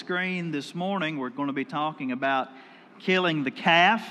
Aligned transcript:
Screen 0.00 0.50
this 0.50 0.74
morning, 0.74 1.18
we're 1.18 1.28
going 1.28 1.48
to 1.48 1.52
be 1.52 1.66
talking 1.66 2.10
about 2.10 2.48
killing 3.00 3.44
the 3.44 3.50
calf. 3.50 4.02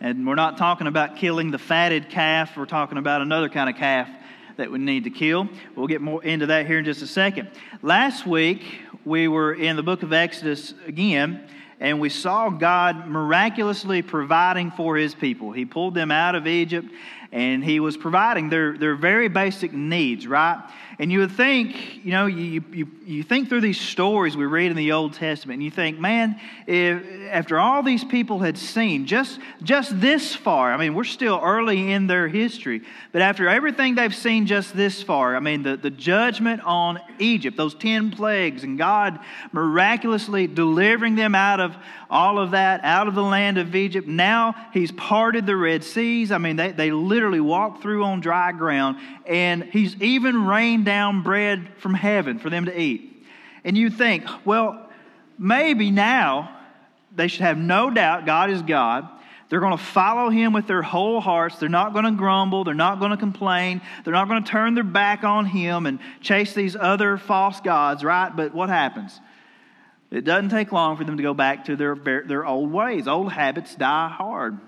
And 0.00 0.26
we're 0.26 0.34
not 0.34 0.58
talking 0.58 0.88
about 0.88 1.14
killing 1.14 1.52
the 1.52 1.58
fatted 1.58 2.10
calf, 2.10 2.56
we're 2.56 2.66
talking 2.66 2.98
about 2.98 3.22
another 3.22 3.48
kind 3.48 3.70
of 3.70 3.76
calf 3.76 4.08
that 4.56 4.72
we 4.72 4.80
need 4.80 5.04
to 5.04 5.10
kill. 5.10 5.48
We'll 5.76 5.86
get 5.86 6.00
more 6.00 6.20
into 6.24 6.46
that 6.46 6.66
here 6.66 6.80
in 6.80 6.84
just 6.84 7.00
a 7.02 7.06
second. 7.06 7.48
Last 7.80 8.26
week, 8.26 8.64
we 9.04 9.28
were 9.28 9.54
in 9.54 9.76
the 9.76 9.84
book 9.84 10.02
of 10.02 10.12
Exodus 10.12 10.74
again, 10.84 11.46
and 11.78 12.00
we 12.00 12.08
saw 12.08 12.50
God 12.50 13.06
miraculously 13.06 14.02
providing 14.02 14.72
for 14.72 14.96
his 14.96 15.14
people. 15.14 15.52
He 15.52 15.64
pulled 15.64 15.94
them 15.94 16.10
out 16.10 16.34
of 16.34 16.48
Egypt, 16.48 16.88
and 17.32 17.62
he 17.62 17.78
was 17.78 17.96
providing 17.96 18.48
their, 18.48 18.76
their 18.76 18.96
very 18.96 19.28
basic 19.28 19.72
needs, 19.72 20.26
right? 20.26 20.60
And 20.98 21.10
you 21.12 21.20
would 21.20 21.30
think, 21.30 22.04
you 22.04 22.10
know, 22.10 22.26
you, 22.26 22.62
you, 22.72 22.88
you 23.06 23.22
think 23.22 23.48
through 23.48 23.60
these 23.60 23.80
stories 23.80 24.36
we 24.36 24.44
read 24.44 24.70
in 24.70 24.76
the 24.76 24.92
Old 24.92 25.14
Testament, 25.14 25.56
and 25.56 25.62
you 25.62 25.70
think, 25.70 25.98
man, 25.98 26.38
if, 26.66 27.02
after 27.30 27.58
all 27.58 27.82
these 27.82 28.04
people 28.04 28.40
had 28.40 28.58
seen, 28.58 29.06
just, 29.06 29.38
just 29.62 29.98
this 30.00 30.34
far, 30.34 30.72
I 30.74 30.76
mean, 30.76 30.94
we're 30.94 31.04
still 31.04 31.40
early 31.42 31.92
in 31.92 32.08
their 32.08 32.26
history, 32.26 32.82
but 33.12 33.22
after 33.22 33.48
everything 33.48 33.94
they've 33.94 34.14
seen 34.14 34.46
just 34.46 34.76
this 34.76 35.02
far, 35.02 35.36
I 35.36 35.40
mean, 35.40 35.62
the, 35.62 35.76
the 35.76 35.90
judgment 35.90 36.62
on 36.64 37.00
Egypt, 37.18 37.56
those 37.56 37.74
10 37.76 38.10
plagues, 38.10 38.64
and 38.64 38.76
God 38.76 39.20
miraculously 39.52 40.48
delivering 40.48 41.14
them 41.14 41.34
out 41.34 41.60
of 41.60 41.76
all 42.10 42.38
of 42.38 42.50
that, 42.50 42.80
out 42.84 43.08
of 43.08 43.14
the 43.14 43.22
land 43.22 43.58
of 43.58 43.74
Egypt. 43.74 44.08
Now 44.08 44.54
He's 44.72 44.92
parted 44.92 45.46
the 45.46 45.56
Red 45.56 45.84
Seas. 45.84 46.32
I 46.32 46.38
mean, 46.38 46.56
they, 46.56 46.72
they 46.72 46.90
literally 46.90 47.40
walked 47.40 47.82
through 47.82 48.04
on 48.04 48.20
dry 48.20 48.52
ground, 48.52 48.98
and 49.26 49.64
He's 49.64 49.96
even 50.02 50.46
rained 50.46 50.84
down 50.84 51.22
bread 51.22 51.68
from 51.78 51.94
heaven 51.94 52.38
for 52.38 52.50
them 52.50 52.66
to 52.66 52.78
eat. 52.78 53.24
And 53.64 53.76
you 53.76 53.90
think, 53.90 54.24
well, 54.44 54.88
maybe 55.38 55.90
now 55.90 56.56
they 57.14 57.28
should 57.28 57.42
have 57.42 57.58
no 57.58 57.90
doubt 57.90 58.26
God 58.26 58.50
is 58.50 58.62
God. 58.62 59.08
They're 59.50 59.60
going 59.60 59.76
to 59.76 59.82
follow 59.82 60.30
him 60.30 60.52
with 60.52 60.68
their 60.68 60.80
whole 60.80 61.20
hearts. 61.20 61.56
They're 61.56 61.68
not 61.68 61.92
going 61.92 62.04
to 62.04 62.12
grumble. 62.12 62.62
They're 62.62 62.72
not 62.72 63.00
going 63.00 63.10
to 63.10 63.16
complain. 63.16 63.82
They're 64.04 64.14
not 64.14 64.28
going 64.28 64.44
to 64.44 64.48
turn 64.48 64.74
their 64.74 64.84
back 64.84 65.24
on 65.24 65.44
him 65.44 65.86
and 65.86 65.98
chase 66.20 66.54
these 66.54 66.76
other 66.76 67.18
false 67.18 67.60
gods, 67.60 68.04
right? 68.04 68.34
But 68.34 68.54
what 68.54 68.68
happens? 68.68 69.18
It 70.10 70.24
doesn't 70.24 70.50
take 70.50 70.72
long 70.72 70.96
for 70.96 71.04
them 71.04 71.16
to 71.16 71.22
go 71.22 71.34
back 71.34 71.66
to 71.66 71.76
their, 71.76 71.94
their 71.94 72.44
old 72.44 72.72
ways. 72.72 73.06
Old 73.06 73.32
habits 73.32 73.74
die 73.76 74.08
hard. 74.08 74.58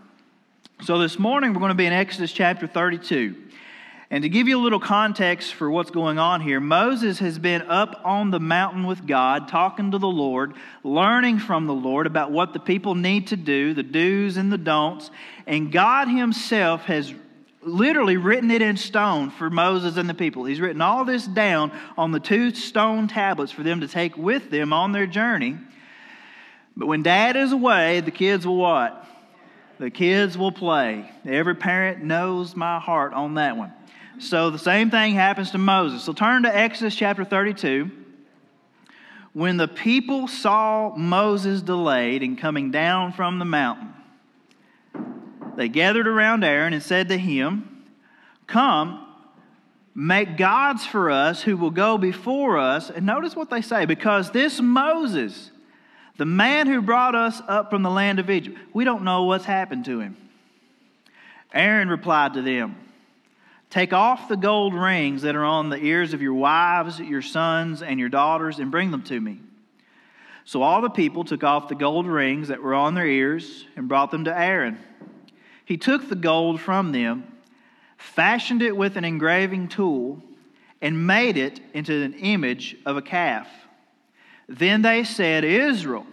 So 0.82 0.98
this 0.98 1.18
morning 1.18 1.52
we're 1.52 1.60
going 1.60 1.70
to 1.70 1.74
be 1.74 1.86
in 1.86 1.92
Exodus 1.92 2.32
chapter 2.32 2.66
32. 2.66 3.36
And 4.12 4.22
to 4.22 4.28
give 4.28 4.46
you 4.46 4.58
a 4.58 4.62
little 4.62 4.78
context 4.78 5.54
for 5.54 5.70
what's 5.70 5.90
going 5.90 6.18
on 6.18 6.42
here, 6.42 6.60
Moses 6.60 7.18
has 7.20 7.38
been 7.38 7.62
up 7.62 8.00
on 8.04 8.30
the 8.30 8.38
mountain 8.38 8.86
with 8.86 9.06
God, 9.06 9.48
talking 9.48 9.90
to 9.92 9.98
the 9.98 10.06
Lord, 10.06 10.52
learning 10.84 11.38
from 11.38 11.66
the 11.66 11.72
Lord 11.72 12.06
about 12.06 12.30
what 12.30 12.52
the 12.52 12.60
people 12.60 12.94
need 12.94 13.28
to 13.28 13.36
do, 13.36 13.72
the 13.72 13.82
do's 13.82 14.36
and 14.36 14.52
the 14.52 14.58
don'ts. 14.58 15.10
And 15.46 15.72
God 15.72 16.08
Himself 16.08 16.82
has 16.84 17.14
literally 17.62 18.16
written 18.16 18.50
it 18.50 18.62
in 18.62 18.76
stone 18.76 19.30
for 19.30 19.50
Moses 19.50 19.96
and 19.96 20.08
the 20.08 20.14
people. 20.14 20.44
He's 20.44 20.60
written 20.60 20.80
all 20.80 21.04
this 21.04 21.26
down 21.26 21.72
on 21.96 22.12
the 22.12 22.20
two 22.20 22.54
stone 22.54 23.08
tablets 23.08 23.52
for 23.52 23.62
them 23.62 23.80
to 23.80 23.88
take 23.88 24.16
with 24.16 24.50
them 24.50 24.72
on 24.72 24.92
their 24.92 25.06
journey. 25.06 25.58
But 26.76 26.86
when 26.86 27.02
dad 27.02 27.36
is 27.36 27.52
away, 27.52 28.00
the 28.00 28.10
kids 28.10 28.46
will 28.46 28.56
what? 28.56 29.06
The 29.78 29.90
kids 29.90 30.38
will 30.38 30.52
play. 30.52 31.10
Every 31.24 31.54
parent 31.54 32.02
knows 32.02 32.56
my 32.56 32.78
heart 32.78 33.12
on 33.12 33.34
that 33.34 33.56
one. 33.56 33.72
So 34.18 34.50
the 34.50 34.58
same 34.58 34.90
thing 34.90 35.14
happens 35.14 35.50
to 35.52 35.58
Moses. 35.58 36.02
So 36.02 36.12
turn 36.12 36.44
to 36.44 36.56
Exodus 36.56 36.94
chapter 36.94 37.24
32. 37.24 37.90
When 39.32 39.56
the 39.56 39.68
people 39.68 40.28
saw 40.28 40.94
Moses 40.94 41.62
delayed 41.62 42.22
in 42.22 42.36
coming 42.36 42.70
down 42.70 43.12
from 43.12 43.38
the 43.38 43.44
mountain, 43.44 43.91
they 45.56 45.68
gathered 45.68 46.06
around 46.06 46.44
Aaron 46.44 46.72
and 46.72 46.82
said 46.82 47.08
to 47.08 47.18
him, 47.18 47.84
Come, 48.46 49.06
make 49.94 50.36
gods 50.36 50.86
for 50.86 51.10
us 51.10 51.42
who 51.42 51.56
will 51.56 51.70
go 51.70 51.98
before 51.98 52.58
us. 52.58 52.90
And 52.90 53.06
notice 53.06 53.36
what 53.36 53.50
they 53.50 53.62
say 53.62 53.86
because 53.86 54.30
this 54.30 54.60
Moses, 54.60 55.50
the 56.16 56.26
man 56.26 56.66
who 56.66 56.82
brought 56.82 57.14
us 57.14 57.40
up 57.48 57.70
from 57.70 57.82
the 57.82 57.90
land 57.90 58.18
of 58.18 58.30
Egypt, 58.30 58.58
we 58.72 58.84
don't 58.84 59.04
know 59.04 59.24
what's 59.24 59.44
happened 59.44 59.84
to 59.86 60.00
him. 60.00 60.16
Aaron 61.52 61.88
replied 61.88 62.34
to 62.34 62.42
them, 62.42 62.76
Take 63.70 63.94
off 63.94 64.28
the 64.28 64.36
gold 64.36 64.74
rings 64.74 65.22
that 65.22 65.34
are 65.34 65.44
on 65.44 65.70
the 65.70 65.78
ears 65.78 66.12
of 66.12 66.20
your 66.20 66.34
wives, 66.34 67.00
your 67.00 67.22
sons, 67.22 67.82
and 67.82 67.98
your 67.98 68.10
daughters, 68.10 68.58
and 68.58 68.70
bring 68.70 68.90
them 68.90 69.02
to 69.04 69.18
me. 69.18 69.40
So 70.44 70.62
all 70.62 70.82
the 70.82 70.90
people 70.90 71.24
took 71.24 71.42
off 71.42 71.68
the 71.68 71.74
gold 71.74 72.06
rings 72.06 72.48
that 72.48 72.62
were 72.62 72.74
on 72.74 72.94
their 72.94 73.06
ears 73.06 73.64
and 73.76 73.88
brought 73.88 74.10
them 74.10 74.24
to 74.24 74.38
Aaron. 74.38 74.78
He 75.72 75.78
took 75.78 76.10
the 76.10 76.16
gold 76.16 76.60
from 76.60 76.92
them, 76.92 77.24
fashioned 77.96 78.60
it 78.60 78.76
with 78.76 78.98
an 78.98 79.06
engraving 79.06 79.68
tool, 79.68 80.22
and 80.82 81.06
made 81.06 81.38
it 81.38 81.60
into 81.72 81.94
an 82.02 82.12
image 82.12 82.76
of 82.84 82.98
a 82.98 83.00
calf. 83.00 83.48
Then 84.46 84.82
they 84.82 85.02
said, 85.02 85.44
Israel, 85.44 86.04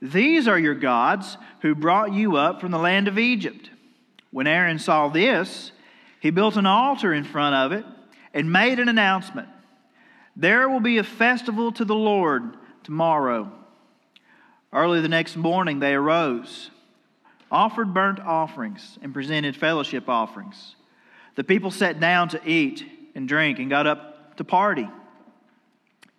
these 0.00 0.48
are 0.48 0.58
your 0.58 0.74
gods 0.74 1.36
who 1.60 1.74
brought 1.74 2.14
you 2.14 2.38
up 2.38 2.62
from 2.62 2.70
the 2.70 2.78
land 2.78 3.06
of 3.06 3.18
Egypt. 3.18 3.68
When 4.30 4.46
Aaron 4.46 4.78
saw 4.78 5.08
this, 5.08 5.72
he 6.18 6.30
built 6.30 6.56
an 6.56 6.64
altar 6.64 7.12
in 7.12 7.24
front 7.24 7.54
of 7.56 7.72
it 7.72 7.84
and 8.32 8.50
made 8.50 8.78
an 8.78 8.88
announcement 8.88 9.50
There 10.34 10.66
will 10.66 10.80
be 10.80 10.96
a 10.96 11.04
festival 11.04 11.72
to 11.72 11.84
the 11.84 11.94
Lord 11.94 12.56
tomorrow. 12.84 13.52
Early 14.72 15.02
the 15.02 15.08
next 15.10 15.36
morning, 15.36 15.80
they 15.80 15.92
arose, 15.92 16.70
offered 17.54 17.94
burnt 17.94 18.18
offerings, 18.18 18.98
and 19.00 19.14
presented 19.14 19.54
fellowship 19.54 20.08
offerings. 20.08 20.74
The 21.36 21.44
people 21.44 21.70
sat 21.70 22.00
down 22.00 22.28
to 22.30 22.40
eat 22.44 22.84
and 23.14 23.28
drink 23.28 23.60
and 23.60 23.70
got 23.70 23.86
up 23.86 24.36
to 24.38 24.44
party. 24.44 24.88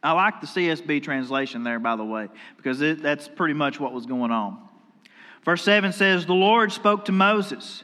I 0.02 0.14
like 0.14 0.40
the 0.40 0.48
CSB 0.48 1.04
translation 1.04 1.64
there, 1.64 1.78
by 1.78 1.98
the 1.98 2.06
way, 2.06 2.30
because 2.56 2.82
it, 2.82 3.04
that's 3.04 3.28
pretty 3.28 3.54
much 3.54 3.82
what 3.82 3.92
was 3.92 4.06
going 4.06 4.32
on. 4.32 4.66
Verse 5.44 5.62
7 5.62 5.92
says, 5.92 6.26
The 6.26 6.34
Lord 6.34 6.72
spoke 6.72 7.06
to 7.06 7.12
Moses. 7.12 7.84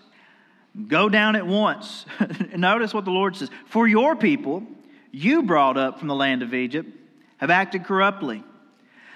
Go 0.88 1.10
down 1.10 1.36
at 1.36 1.46
once. 1.46 2.06
Notice 2.56 2.94
what 2.94 3.04
the 3.04 3.12
Lord 3.12 3.36
says. 3.36 3.50
For 3.66 3.86
your 3.86 4.16
people, 4.16 4.64
you 5.12 5.44
brought 5.44 5.76
up 5.76 6.00
from 6.00 6.08
the 6.08 6.16
land 6.16 6.42
of 6.42 6.54
Egypt, 6.54 6.90
have 7.36 7.50
acted 7.50 7.84
corruptly. 7.84 8.46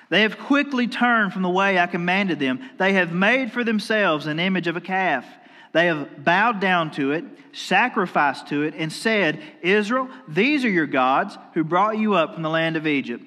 They 0.10 0.22
have 0.22 0.38
quickly 0.38 0.88
turned 0.88 1.34
from 1.34 1.42
the 1.42 1.50
way 1.50 1.80
I 1.80 1.88
commanded 1.88 2.40
them. 2.40 2.62
They 2.78 2.94
have 2.94 3.12
made 3.12 3.52
for 3.52 3.64
themselves 3.64 4.28
an 4.28 4.40
image 4.40 4.68
of 4.68 4.78
a 4.78 4.82
calf. 4.82 5.26
They 5.72 5.88
have 5.88 6.24
bowed 6.24 6.60
down 6.60 6.92
to 6.92 7.12
it, 7.12 7.26
sacrificed 7.52 8.48
to 8.48 8.64
it, 8.64 8.76
and 8.78 8.92
said, 8.94 9.42
Israel, 9.62 10.10
these 10.28 10.64
are 10.64 10.70
your 10.70 10.86
gods 10.86 11.38
who 11.54 11.64
brought 11.64 11.98
you 11.98 12.14
up 12.14 12.34
from 12.34 12.44
the 12.44 12.50
land 12.50 12.78
of 12.78 12.88
Egypt. 12.88 13.24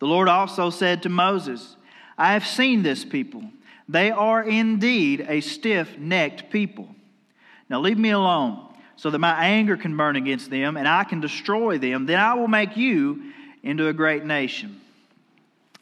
The 0.00 0.06
Lord 0.06 0.28
also 0.28 0.70
said 0.70 1.02
to 1.02 1.08
Moses, 1.08 1.76
I 2.16 2.32
have 2.32 2.46
seen 2.46 2.82
this 2.82 3.04
people. 3.04 3.42
They 3.88 4.10
are 4.10 4.42
indeed 4.42 5.24
a 5.28 5.40
stiff 5.40 5.96
necked 5.98 6.50
people. 6.50 6.88
Now 7.70 7.80
leave 7.80 7.98
me 7.98 8.10
alone, 8.10 8.66
so 8.96 9.10
that 9.10 9.18
my 9.18 9.44
anger 9.46 9.76
can 9.76 9.96
burn 9.96 10.16
against 10.16 10.50
them 10.50 10.76
and 10.76 10.88
I 10.88 11.04
can 11.04 11.20
destroy 11.20 11.78
them. 11.78 12.06
Then 12.06 12.18
I 12.18 12.34
will 12.34 12.48
make 12.48 12.76
you 12.76 13.32
into 13.62 13.88
a 13.88 13.92
great 13.92 14.24
nation. 14.24 14.80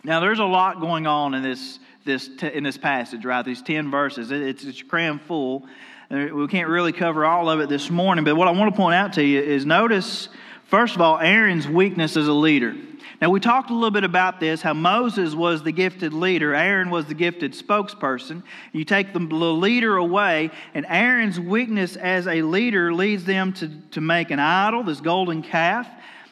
Now 0.07 0.21
there's 0.21 0.39
a 0.39 0.45
lot 0.45 0.81
going 0.81 1.09
on 1.09 1.35
in 1.35 1.43
this, 1.43 1.81
this, 2.05 2.31
in 2.41 2.63
this 2.63 2.79
passage, 2.79 3.25
right? 3.25 3.45
These 3.45 3.61
10 3.63 3.91
verses. 3.91 4.31
It's, 4.31 4.63
it's 4.63 4.81
crammed 4.81 5.23
full. 5.23 5.67
We 6.09 6.47
can't 6.47 6.69
really 6.69 6.93
cover 6.93 7.25
all 7.25 7.51
of 7.51 7.59
it 7.59 7.69
this 7.69 7.91
morning, 7.91 8.25
but 8.25 8.37
what 8.37 8.47
I 8.47 8.53
want 8.53 8.73
to 8.73 8.77
point 8.77 8.95
out 8.95 9.15
to 9.15 9.25
you 9.25 9.41
is 9.41 9.67
notice, 9.67 10.29
first 10.67 10.95
of 10.95 11.01
all, 11.01 11.19
Aaron's 11.19 11.67
weakness 11.67 12.17
as 12.17 12.29
a 12.29 12.33
leader. 12.33 12.77
Now, 13.21 13.31
we 13.31 13.41
talked 13.41 13.71
a 13.71 13.75
little 13.75 13.91
bit 13.91 14.05
about 14.05 14.39
this 14.39 14.63
how 14.63 14.75
Moses 14.75 15.35
was 15.35 15.65
the 15.65 15.73
gifted 15.73 16.13
leader, 16.13 16.55
Aaron 16.55 16.89
was 16.89 17.07
the 17.07 17.15
gifted 17.15 17.55
spokesperson. 17.55 18.45
You 18.73 18.85
take 18.85 19.13
the 19.13 19.19
leader 19.19 19.97
away, 19.97 20.53
and 20.73 20.87
Aaron's 20.89 21.41
weakness 21.41 21.97
as 21.97 22.29
a 22.29 22.43
leader 22.43 22.95
leads 22.95 23.25
them 23.25 23.53
to, 23.55 23.69
to 23.91 24.01
make 24.01 24.31
an 24.31 24.39
idol, 24.39 24.85
this 24.85 25.01
golden 25.01 25.43
calf. 25.43 25.89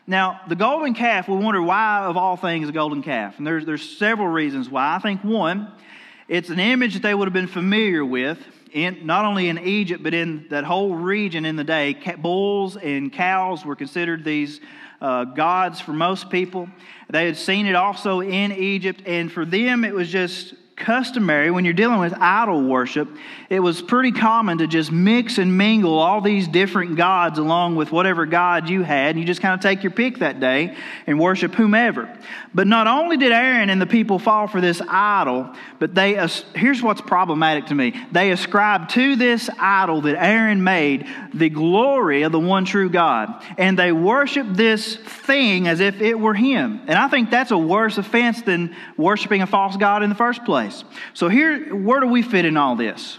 Now, 0.07 0.41
the 0.49 0.57
golden 0.57 0.93
calf, 0.93 1.29
we 1.29 1.37
wonder 1.37 1.63
why, 1.63 2.05
of 2.05 2.19
all 2.19 2.37
things, 2.37 2.69
a 2.69 2.73
golden 2.73 3.03
calf. 3.03 3.39
And 3.39 3.47
there's, 3.47 3.65
there's 3.65 3.97
several 3.97 4.29
reasons 4.29 4.69
why. 4.69 4.97
I 4.97 4.99
think 4.99 5.25
one, 5.25 5.73
it's 6.29 6.51
an 6.51 6.59
image 6.59 6.93
that 6.95 7.03
they 7.03 7.15
would 7.15 7.27
have 7.27 7.33
been 7.33 7.47
familiar 7.47 8.05
with, 8.05 8.39
in, 8.73 9.07
not 9.07 9.25
only 9.25 9.49
in 9.49 9.59
Egypt, 9.59 10.03
but 10.03 10.13
in 10.13 10.47
that 10.51 10.65
whole 10.65 10.95
region 10.95 11.47
in 11.47 11.57
the 11.57 11.65
day. 11.65 11.95
Bulls 12.19 12.77
and 12.77 13.11
cows 13.13 13.65
were 13.65 13.77
considered 13.77 14.25
these 14.25 14.61
uh, 15.01 15.25
gods 15.25 15.81
for 15.81 15.95
most 15.95 16.29
people. 16.29 16.69
They 17.09 17.25
had 17.25 17.39
seen 17.39 17.65
it 17.65 17.75
also 17.75 18.21
in 18.21 18.53
Egypt, 18.53 19.03
and 19.07 19.33
for 19.33 19.47
them, 19.47 19.85
it 19.85 19.95
was 19.95 20.11
just 20.11 20.55
customary 20.77 21.51
when 21.51 21.65
you're 21.65 21.75
dealing 21.75 22.01
with 22.01 22.13
idol 22.15 22.63
worship, 22.63 23.09
it 23.49 23.61
was 23.61 23.81
pretty 23.81 24.11
common 24.11 24.59
to 24.59 24.67
just 24.67 24.91
mix 24.91 25.39
and 25.39 25.57
mingle 25.57 25.99
all 25.99 26.21
these 26.21 26.49
different 26.49 26.97
gods 26.97 27.39
along 27.39 27.77
with 27.77 27.93
whatever 27.93 28.27
god 28.27 28.69
you 28.69 28.83
had. 28.83 29.11
And 29.11 29.21
you 29.21 29.25
just 29.25 29.41
kind 29.41 29.55
of 29.55 29.61
take 29.61 29.85
your 29.85 29.93
pick 29.93 30.19
that 30.19 30.41
day 30.41 30.77
and 31.07 31.21
worship 31.21 31.55
whomever. 31.55 32.13
But 32.53 32.67
not 32.67 32.87
only 32.87 33.17
did 33.17 33.31
Aaron 33.31 33.71
and 33.71 33.81
the 33.81 33.87
people 33.87 34.19
fall 34.19 34.49
for 34.49 34.61
this 34.61 34.81
idol, 34.89 35.55
but 35.79 35.95
they, 35.95 36.15
here's 36.55 36.83
what's 36.83 37.01
problematic 37.01 37.67
to 37.67 37.75
me. 37.75 37.95
They 38.11 38.33
ascribed 38.33 38.91
to 38.91 39.15
this 39.15 39.49
idol 39.59 40.01
that 40.03 40.17
Aaron 40.17 40.65
made 40.65 41.07
the 41.33 41.51
glory 41.51 42.23
of 42.23 42.33
the 42.33 42.41
one 42.41 42.65
true 42.65 42.89
God. 42.89 43.45
And 43.59 43.79
they 43.79 43.93
worshiped 43.93 44.55
this 44.55 44.97
thing 44.97 45.69
as 45.69 45.79
if 45.81 46.01
it 46.01 46.19
were 46.19 46.35
him. 46.35 46.81
And 46.87 46.99
I 46.99 47.09
think 47.09 47.31
that's 47.31 47.53
a 47.53 47.59
worse 47.59 47.99
offense 47.99 48.43
than 48.43 48.75
worshiping 48.97 49.43
a 49.43 49.47
false 49.47 49.77
God 49.77 50.03
in 50.03 50.09
the 50.09 50.17
first 50.17 50.45
place 50.45 50.64
place. 50.65 50.85
So, 51.13 51.29
here, 51.29 51.75
where 51.75 52.01
do 52.01 52.07
we 52.07 52.23
fit 52.23 52.45
in 52.45 52.57
all 52.57 52.77
this? 52.77 53.19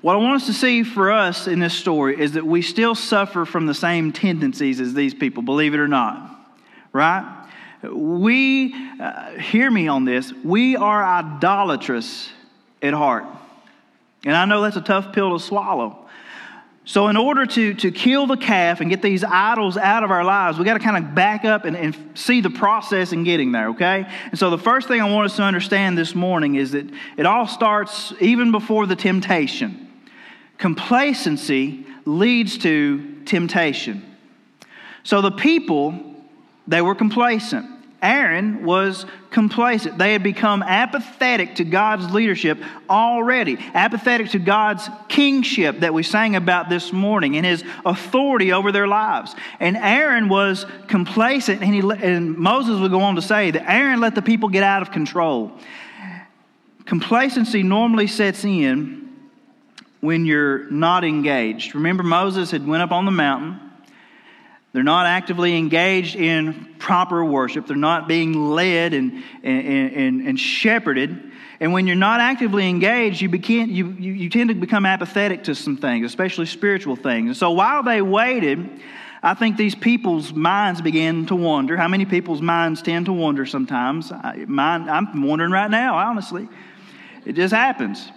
What 0.00 0.14
I 0.14 0.16
want 0.16 0.42
us 0.42 0.46
to 0.46 0.52
see 0.52 0.82
for 0.82 1.12
us 1.12 1.46
in 1.46 1.60
this 1.60 1.74
story 1.74 2.20
is 2.20 2.32
that 2.32 2.44
we 2.44 2.60
still 2.60 2.94
suffer 2.94 3.44
from 3.44 3.66
the 3.66 3.74
same 3.74 4.12
tendencies 4.12 4.80
as 4.80 4.94
these 4.94 5.14
people, 5.14 5.42
believe 5.42 5.74
it 5.74 5.80
or 5.80 5.88
not. 5.88 6.28
Right? 6.92 7.46
We, 7.84 8.74
uh, 9.00 9.38
hear 9.38 9.70
me 9.70 9.88
on 9.88 10.04
this, 10.04 10.32
we 10.44 10.76
are 10.76 11.04
idolatrous 11.04 12.30
at 12.82 12.94
heart. 12.94 13.24
And 14.24 14.36
I 14.36 14.44
know 14.44 14.62
that's 14.62 14.76
a 14.76 14.80
tough 14.80 15.12
pill 15.12 15.38
to 15.38 15.44
swallow. 15.44 16.01
So, 16.84 17.06
in 17.06 17.16
order 17.16 17.46
to, 17.46 17.74
to 17.74 17.92
kill 17.92 18.26
the 18.26 18.36
calf 18.36 18.80
and 18.80 18.90
get 18.90 19.02
these 19.02 19.22
idols 19.22 19.76
out 19.76 20.02
of 20.02 20.10
our 20.10 20.24
lives, 20.24 20.58
we 20.58 20.64
got 20.64 20.74
to 20.74 20.80
kind 20.80 20.96
of 20.96 21.14
back 21.14 21.44
up 21.44 21.64
and, 21.64 21.76
and 21.76 21.96
see 22.14 22.40
the 22.40 22.50
process 22.50 23.12
in 23.12 23.22
getting 23.22 23.52
there, 23.52 23.68
okay? 23.68 24.04
And 24.30 24.38
so, 24.38 24.50
the 24.50 24.58
first 24.58 24.88
thing 24.88 25.00
I 25.00 25.08
want 25.08 25.26
us 25.26 25.36
to 25.36 25.44
understand 25.44 25.96
this 25.96 26.16
morning 26.16 26.56
is 26.56 26.72
that 26.72 26.90
it 27.16 27.24
all 27.24 27.46
starts 27.46 28.12
even 28.20 28.50
before 28.50 28.86
the 28.86 28.96
temptation. 28.96 29.92
Complacency 30.58 31.86
leads 32.04 32.58
to 32.58 33.22
temptation. 33.26 34.04
So, 35.04 35.20
the 35.20 35.30
people, 35.30 36.16
they 36.66 36.82
were 36.82 36.96
complacent. 36.96 37.71
Aaron 38.02 38.64
was 38.64 39.06
complacent. 39.30 39.96
They 39.96 40.12
had 40.12 40.24
become 40.24 40.62
apathetic 40.62 41.54
to 41.56 41.64
God's 41.64 42.12
leadership 42.12 42.58
already, 42.90 43.56
apathetic 43.74 44.30
to 44.30 44.40
God's 44.40 44.88
kingship 45.08 45.80
that 45.80 45.94
we 45.94 46.02
sang 46.02 46.34
about 46.34 46.68
this 46.68 46.92
morning 46.92 47.36
and 47.36 47.46
his 47.46 47.62
authority 47.86 48.52
over 48.52 48.72
their 48.72 48.88
lives. 48.88 49.34
And 49.60 49.76
Aaron 49.76 50.28
was 50.28 50.66
complacent, 50.88 51.62
and, 51.62 51.72
he, 51.72 51.80
and 52.04 52.36
Moses 52.36 52.80
would 52.80 52.90
go 52.90 53.00
on 53.00 53.14
to 53.14 53.22
say 53.22 53.52
that 53.52 53.70
Aaron 53.70 54.00
let 54.00 54.16
the 54.16 54.22
people 54.22 54.48
get 54.48 54.64
out 54.64 54.82
of 54.82 54.90
control. 54.90 55.52
Complacency 56.84 57.62
normally 57.62 58.08
sets 58.08 58.44
in 58.44 59.08
when 60.00 60.26
you're 60.26 60.68
not 60.70 61.04
engaged. 61.04 61.76
Remember, 61.76 62.02
Moses 62.02 62.50
had 62.50 62.66
went 62.66 62.82
up 62.82 62.90
on 62.90 63.04
the 63.04 63.12
mountain 63.12 63.71
they're 64.72 64.82
not 64.82 65.06
actively 65.06 65.56
engaged 65.56 66.16
in 66.16 66.74
proper 66.78 67.24
worship. 67.24 67.66
They're 67.66 67.76
not 67.76 68.08
being 68.08 68.50
led 68.50 68.94
and, 68.94 69.22
and, 69.42 69.92
and, 69.94 70.28
and 70.28 70.40
shepherded. 70.40 71.30
And 71.60 71.72
when 71.72 71.86
you're 71.86 71.94
not 71.94 72.20
actively 72.20 72.68
engaged, 72.68 73.20
you, 73.20 73.28
begin, 73.28 73.70
you, 73.70 73.90
you, 73.90 74.12
you 74.12 74.28
tend 74.30 74.48
to 74.48 74.54
become 74.54 74.86
apathetic 74.86 75.44
to 75.44 75.54
some 75.54 75.76
things, 75.76 76.06
especially 76.06 76.46
spiritual 76.46 76.96
things. 76.96 77.28
And 77.28 77.36
so 77.36 77.50
while 77.50 77.82
they 77.82 78.00
waited, 78.00 78.80
I 79.22 79.34
think 79.34 79.56
these 79.56 79.74
people's 79.74 80.32
minds 80.32 80.80
began 80.80 81.26
to 81.26 81.36
wander. 81.36 81.76
How 81.76 81.86
many 81.86 82.06
people's 82.06 82.42
minds 82.42 82.82
tend 82.82 83.06
to 83.06 83.12
wander 83.12 83.46
sometimes? 83.46 84.10
I, 84.10 84.44
mine, 84.48 84.88
I'm 84.88 85.22
wondering 85.22 85.52
right 85.52 85.70
now, 85.70 85.96
honestly. 85.96 86.48
It 87.24 87.34
just 87.34 87.54
happens. 87.54 88.10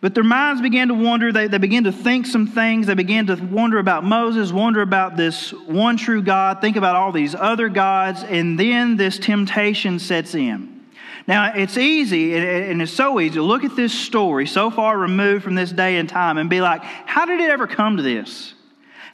But 0.00 0.14
their 0.14 0.24
minds 0.24 0.62
began 0.62 0.88
to 0.88 0.94
wander. 0.94 1.32
They, 1.32 1.48
they 1.48 1.58
began 1.58 1.84
to 1.84 1.92
think 1.92 2.26
some 2.26 2.46
things. 2.46 2.86
They 2.86 2.94
began 2.94 3.26
to 3.26 3.34
wonder 3.34 3.78
about 3.78 4.04
Moses, 4.04 4.52
wonder 4.52 4.80
about 4.80 5.16
this 5.16 5.52
one 5.52 5.96
true 5.96 6.22
God, 6.22 6.60
think 6.60 6.76
about 6.76 6.94
all 6.94 7.10
these 7.10 7.34
other 7.34 7.68
gods, 7.68 8.22
and 8.22 8.58
then 8.58 8.96
this 8.96 9.18
temptation 9.18 9.98
sets 9.98 10.36
in. 10.36 10.86
Now, 11.26 11.52
it's 11.54 11.76
easy, 11.76 12.34
and 12.36 12.80
it's 12.80 12.92
so 12.92 13.20
easy 13.20 13.34
to 13.34 13.42
look 13.42 13.64
at 13.64 13.76
this 13.76 13.92
story 13.92 14.46
so 14.46 14.70
far 14.70 14.96
removed 14.96 15.44
from 15.44 15.56
this 15.56 15.70
day 15.70 15.96
and 15.96 16.08
time 16.08 16.38
and 16.38 16.48
be 16.48 16.60
like, 16.60 16.82
how 16.82 17.26
did 17.26 17.40
it 17.40 17.50
ever 17.50 17.66
come 17.66 17.98
to 17.98 18.02
this? 18.02 18.54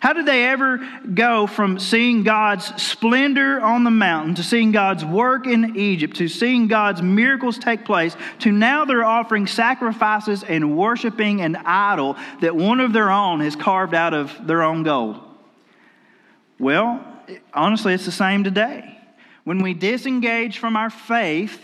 How 0.05 0.13
did 0.13 0.27
they 0.27 0.45
ever 0.45 0.87
go 1.15 1.47
from 1.47 1.79
seeing 1.79 2.25
God's 2.25 2.67
splendor 2.83 3.59
on 3.63 3.85
the 3.85 3.91
mountain 3.91 4.35
to 4.35 4.43
seeing 4.43 4.71
God's 4.71 5.03
work 5.03 5.47
in 5.47 5.77
Egypt 5.79 6.17
to 6.17 6.29
seeing 6.29 6.69
God's 6.69 7.01
miracles 7.01 7.57
take 7.57 7.87
place 7.87 8.15
to 8.41 8.53
now 8.53 8.85
they're 8.85 9.03
offering 9.03 9.47
sacrifices 9.47 10.43
and 10.43 10.77
worshiping 10.77 11.41
an 11.41 11.57
idol 11.57 12.19
that 12.43 12.55
one 12.55 12.81
of 12.81 12.93
their 12.93 13.11
own 13.11 13.41
has 13.41 13.57
carved 13.57 13.95
out 13.95 14.13
of 14.13 14.47
their 14.47 14.63
own 14.63 14.83
gold? 14.83 15.19
Well, 16.59 17.03
honestly, 17.55 17.95
it's 17.95 18.05
the 18.05 18.13
same 18.13 18.45
today. 18.45 18.99
When 19.45 19.63
we 19.63 19.73
disengage 19.73 20.59
from 20.59 20.77
our 20.77 20.91
faith, 20.91 21.59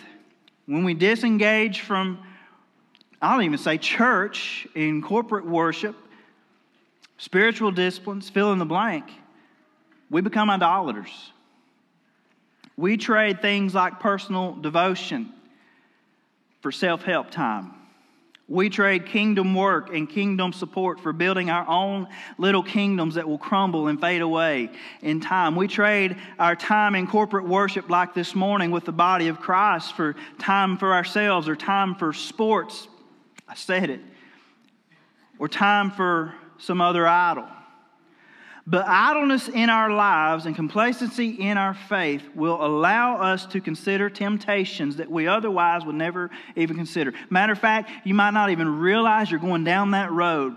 when 0.64 0.84
we 0.84 0.94
disengage 0.94 1.80
from, 1.80 2.18
I 3.20 3.34
don't 3.34 3.44
even 3.44 3.58
say 3.58 3.76
church 3.76 4.66
in 4.74 5.02
corporate 5.02 5.44
worship, 5.44 5.94
spiritual 7.20 7.70
disciplines, 7.70 8.30
fill 8.30 8.50
in 8.52 8.58
the 8.58 8.64
blank, 8.64 9.04
we 10.10 10.22
become 10.22 10.50
idolaters. 10.50 11.32
We 12.76 12.96
trade 12.96 13.42
things 13.42 13.74
like 13.74 14.00
personal 14.00 14.54
devotion 14.54 15.32
for 16.62 16.72
self 16.72 17.02
help 17.02 17.30
time. 17.30 17.74
We 18.48 18.70
trade 18.70 19.06
kingdom 19.06 19.54
work 19.54 19.94
and 19.94 20.08
kingdom 20.08 20.52
support 20.52 20.98
for 20.98 21.12
building 21.12 21.50
our 21.50 21.68
own 21.68 22.08
little 22.36 22.64
kingdoms 22.64 23.14
that 23.14 23.28
will 23.28 23.38
crumble 23.38 23.86
and 23.86 24.00
fade 24.00 24.22
away 24.22 24.70
in 25.02 25.20
time. 25.20 25.54
We 25.54 25.68
trade 25.68 26.16
our 26.38 26.56
time 26.56 26.94
in 26.94 27.06
corporate 27.06 27.46
worship, 27.46 27.90
like 27.90 28.14
this 28.14 28.34
morning 28.34 28.70
with 28.70 28.86
the 28.86 28.92
body 28.92 29.28
of 29.28 29.38
Christ, 29.38 29.94
for 29.94 30.16
time 30.38 30.78
for 30.78 30.94
ourselves 30.94 31.48
or 31.48 31.54
time 31.54 31.94
for 31.94 32.12
sports. 32.12 32.88
I 33.46 33.54
said 33.54 33.90
it. 33.90 34.00
Or 35.38 35.46
time 35.46 35.90
for 35.90 36.34
some 36.60 36.80
other 36.80 37.06
idol. 37.06 37.46
But 38.66 38.86
idleness 38.86 39.48
in 39.48 39.68
our 39.68 39.90
lives 39.90 40.46
and 40.46 40.54
complacency 40.54 41.30
in 41.30 41.56
our 41.56 41.74
faith 41.74 42.22
will 42.34 42.64
allow 42.64 43.16
us 43.16 43.46
to 43.46 43.60
consider 43.60 44.08
temptations 44.08 44.96
that 44.96 45.10
we 45.10 45.26
otherwise 45.26 45.84
would 45.84 45.96
never 45.96 46.30
even 46.54 46.76
consider. 46.76 47.12
Matter 47.30 47.52
of 47.52 47.58
fact, 47.58 47.90
you 48.04 48.14
might 48.14 48.30
not 48.32 48.50
even 48.50 48.78
realize 48.78 49.30
you're 49.30 49.40
going 49.40 49.64
down 49.64 49.92
that 49.92 50.12
road 50.12 50.54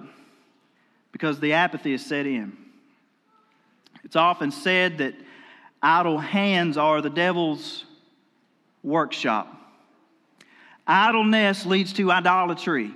because 1.12 1.40
the 1.40 1.54
apathy 1.54 1.94
is 1.94 2.06
set 2.06 2.28
in. 2.28 2.56
It's 4.04 4.16
often 4.16 4.52
said 4.52 5.00
that 5.00 5.16
idle 5.82 6.20
hands 6.20 6.78
are 6.78 7.02
the 7.02 7.10
devil's 7.10 7.86
workshop. 8.84 9.48
Idleness 10.86 11.66
leads 11.66 11.94
to 11.94 12.12
idolatry. 12.12 12.92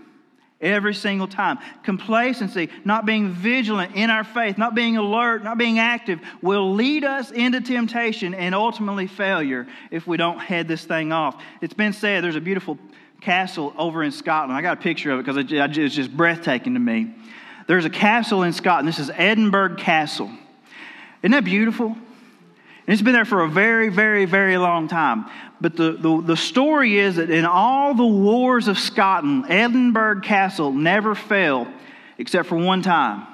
Every 0.60 0.96
single 0.96 1.28
time. 1.28 1.60
Complacency, 1.84 2.70
not 2.84 3.06
being 3.06 3.30
vigilant 3.30 3.96
in 3.96 4.10
our 4.10 4.24
faith, 4.24 4.58
not 4.58 4.74
being 4.74 4.98
alert, 4.98 5.44
not 5.44 5.60
being 5.60 5.78
active, 5.78 6.20
will 6.42 6.74
lead 6.74 7.04
us 7.04 7.30
into 7.30 7.62
temptation 7.62 8.34
and 8.34 8.56
ultimately 8.56 9.06
failure 9.06 9.68
if 9.92 10.08
we 10.08 10.18
don't 10.18 10.40
head 10.40 10.68
this 10.68 10.84
thing 10.84 11.12
off. 11.12 11.40
It's 11.62 11.76
been 11.76 11.94
said 11.94 12.24
there's 12.24 12.36
a 12.36 12.42
beautiful 12.42 12.80
castle 13.22 13.72
over 13.78 14.04
in 14.04 14.12
Scotland. 14.12 14.58
I 14.58 14.64
got 14.64 14.80
a 14.80 14.82
picture 14.82 15.12
of 15.12 15.20
it 15.20 15.26
because 15.26 15.38
it's 15.78 15.96
just 15.96 16.16
breathtaking 16.16 16.74
to 16.74 16.80
me. 16.80 17.14
There's 17.68 17.86
a 17.86 17.90
castle 17.92 18.42
in 18.42 18.54
Scotland. 18.54 18.88
This 18.88 18.98
is 19.00 19.12
Edinburgh 19.14 19.76
Castle. 19.76 20.32
Isn't 21.22 21.32
that 21.32 21.44
beautiful? 21.44 21.96
And 22.88 22.94
it's 22.94 23.02
been 23.02 23.14
there 23.14 23.26
for 23.26 23.42
a 23.42 23.50
very, 23.50 23.90
very, 23.90 24.24
very 24.24 24.58
long 24.58 24.88
time. 24.88 25.26
But 25.60 25.76
the, 25.76 25.92
the, 25.92 26.22
the, 26.22 26.38
story 26.38 26.98
is 26.98 27.18
that 27.18 27.30
in 27.30 27.44
all 27.44 27.94
the 27.94 28.06
wars 28.06 28.70
of 28.70 28.80
Scotland, 28.80 29.46
Edinburgh 29.50 30.22
Castle 30.22 30.72
never 30.72 31.14
fell 31.14 31.68
except 32.18 32.48
for 32.48 32.56
one 32.56 32.82
time. 32.82 33.28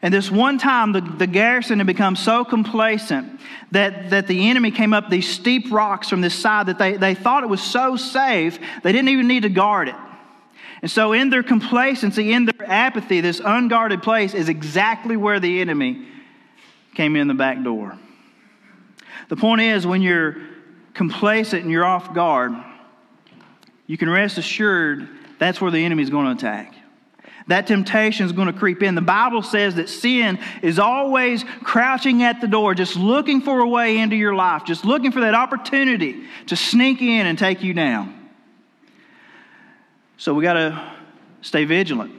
And 0.00 0.14
this 0.14 0.30
one 0.30 0.56
time, 0.56 0.92
the, 0.92 1.02
the 1.02 1.26
garrison 1.26 1.78
had 1.78 1.86
become 1.86 2.16
so 2.16 2.42
complacent 2.42 3.38
that, 3.70 4.08
that 4.10 4.26
the 4.28 4.48
enemy 4.48 4.70
came 4.70 4.94
up 4.94 5.10
these 5.10 5.28
steep 5.28 5.70
rocks 5.70 6.08
from 6.08 6.22
this 6.22 6.34
side 6.34 6.66
that 6.66 6.78
they, 6.78 6.96
they 6.96 7.14
thought 7.14 7.44
it 7.44 7.48
was 7.48 7.62
so 7.62 7.96
safe, 7.96 8.58
they 8.82 8.92
didn't 8.92 9.10
even 9.10 9.28
need 9.28 9.42
to 9.42 9.50
guard 9.50 9.88
it. 9.88 9.94
And 10.80 10.90
so, 10.90 11.12
in 11.12 11.30
their 11.30 11.44
complacency, 11.44 12.32
in 12.32 12.46
their 12.46 12.68
apathy, 12.68 13.20
this 13.20 13.40
unguarded 13.44 14.02
place 14.02 14.34
is 14.34 14.48
exactly 14.48 15.16
where 15.16 15.38
the 15.38 15.60
enemy 15.60 16.04
came 16.94 17.14
in 17.14 17.28
the 17.28 17.34
back 17.34 17.62
door. 17.62 17.96
The 19.32 19.36
point 19.36 19.62
is, 19.62 19.86
when 19.86 20.02
you're 20.02 20.36
complacent 20.92 21.62
and 21.62 21.72
you're 21.72 21.86
off 21.86 22.12
guard, 22.12 22.52
you 23.86 23.96
can 23.96 24.10
rest 24.10 24.36
assured 24.36 25.08
that's 25.38 25.58
where 25.58 25.70
the 25.70 25.82
enemy 25.82 26.02
is 26.02 26.10
going 26.10 26.26
to 26.26 26.32
attack. 26.32 26.74
That 27.46 27.66
temptation 27.66 28.26
is 28.26 28.32
going 28.32 28.48
to 28.48 28.52
creep 28.52 28.82
in. 28.82 28.94
The 28.94 29.00
Bible 29.00 29.40
says 29.40 29.76
that 29.76 29.88
sin 29.88 30.38
is 30.60 30.78
always 30.78 31.44
crouching 31.64 32.22
at 32.22 32.42
the 32.42 32.46
door, 32.46 32.74
just 32.74 32.94
looking 32.94 33.40
for 33.40 33.60
a 33.60 33.66
way 33.66 33.96
into 33.96 34.16
your 34.16 34.34
life, 34.34 34.66
just 34.66 34.84
looking 34.84 35.12
for 35.12 35.20
that 35.20 35.34
opportunity 35.34 36.24
to 36.48 36.54
sneak 36.54 37.00
in 37.00 37.24
and 37.24 37.38
take 37.38 37.62
you 37.62 37.72
down. 37.72 38.28
So 40.18 40.34
we 40.34 40.42
got 40.42 40.52
to 40.52 40.92
stay 41.40 41.64
vigilant, 41.64 42.12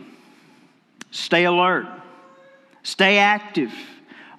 stay 1.12 1.46
alert, 1.46 1.86
stay 2.82 3.20
active. 3.20 3.72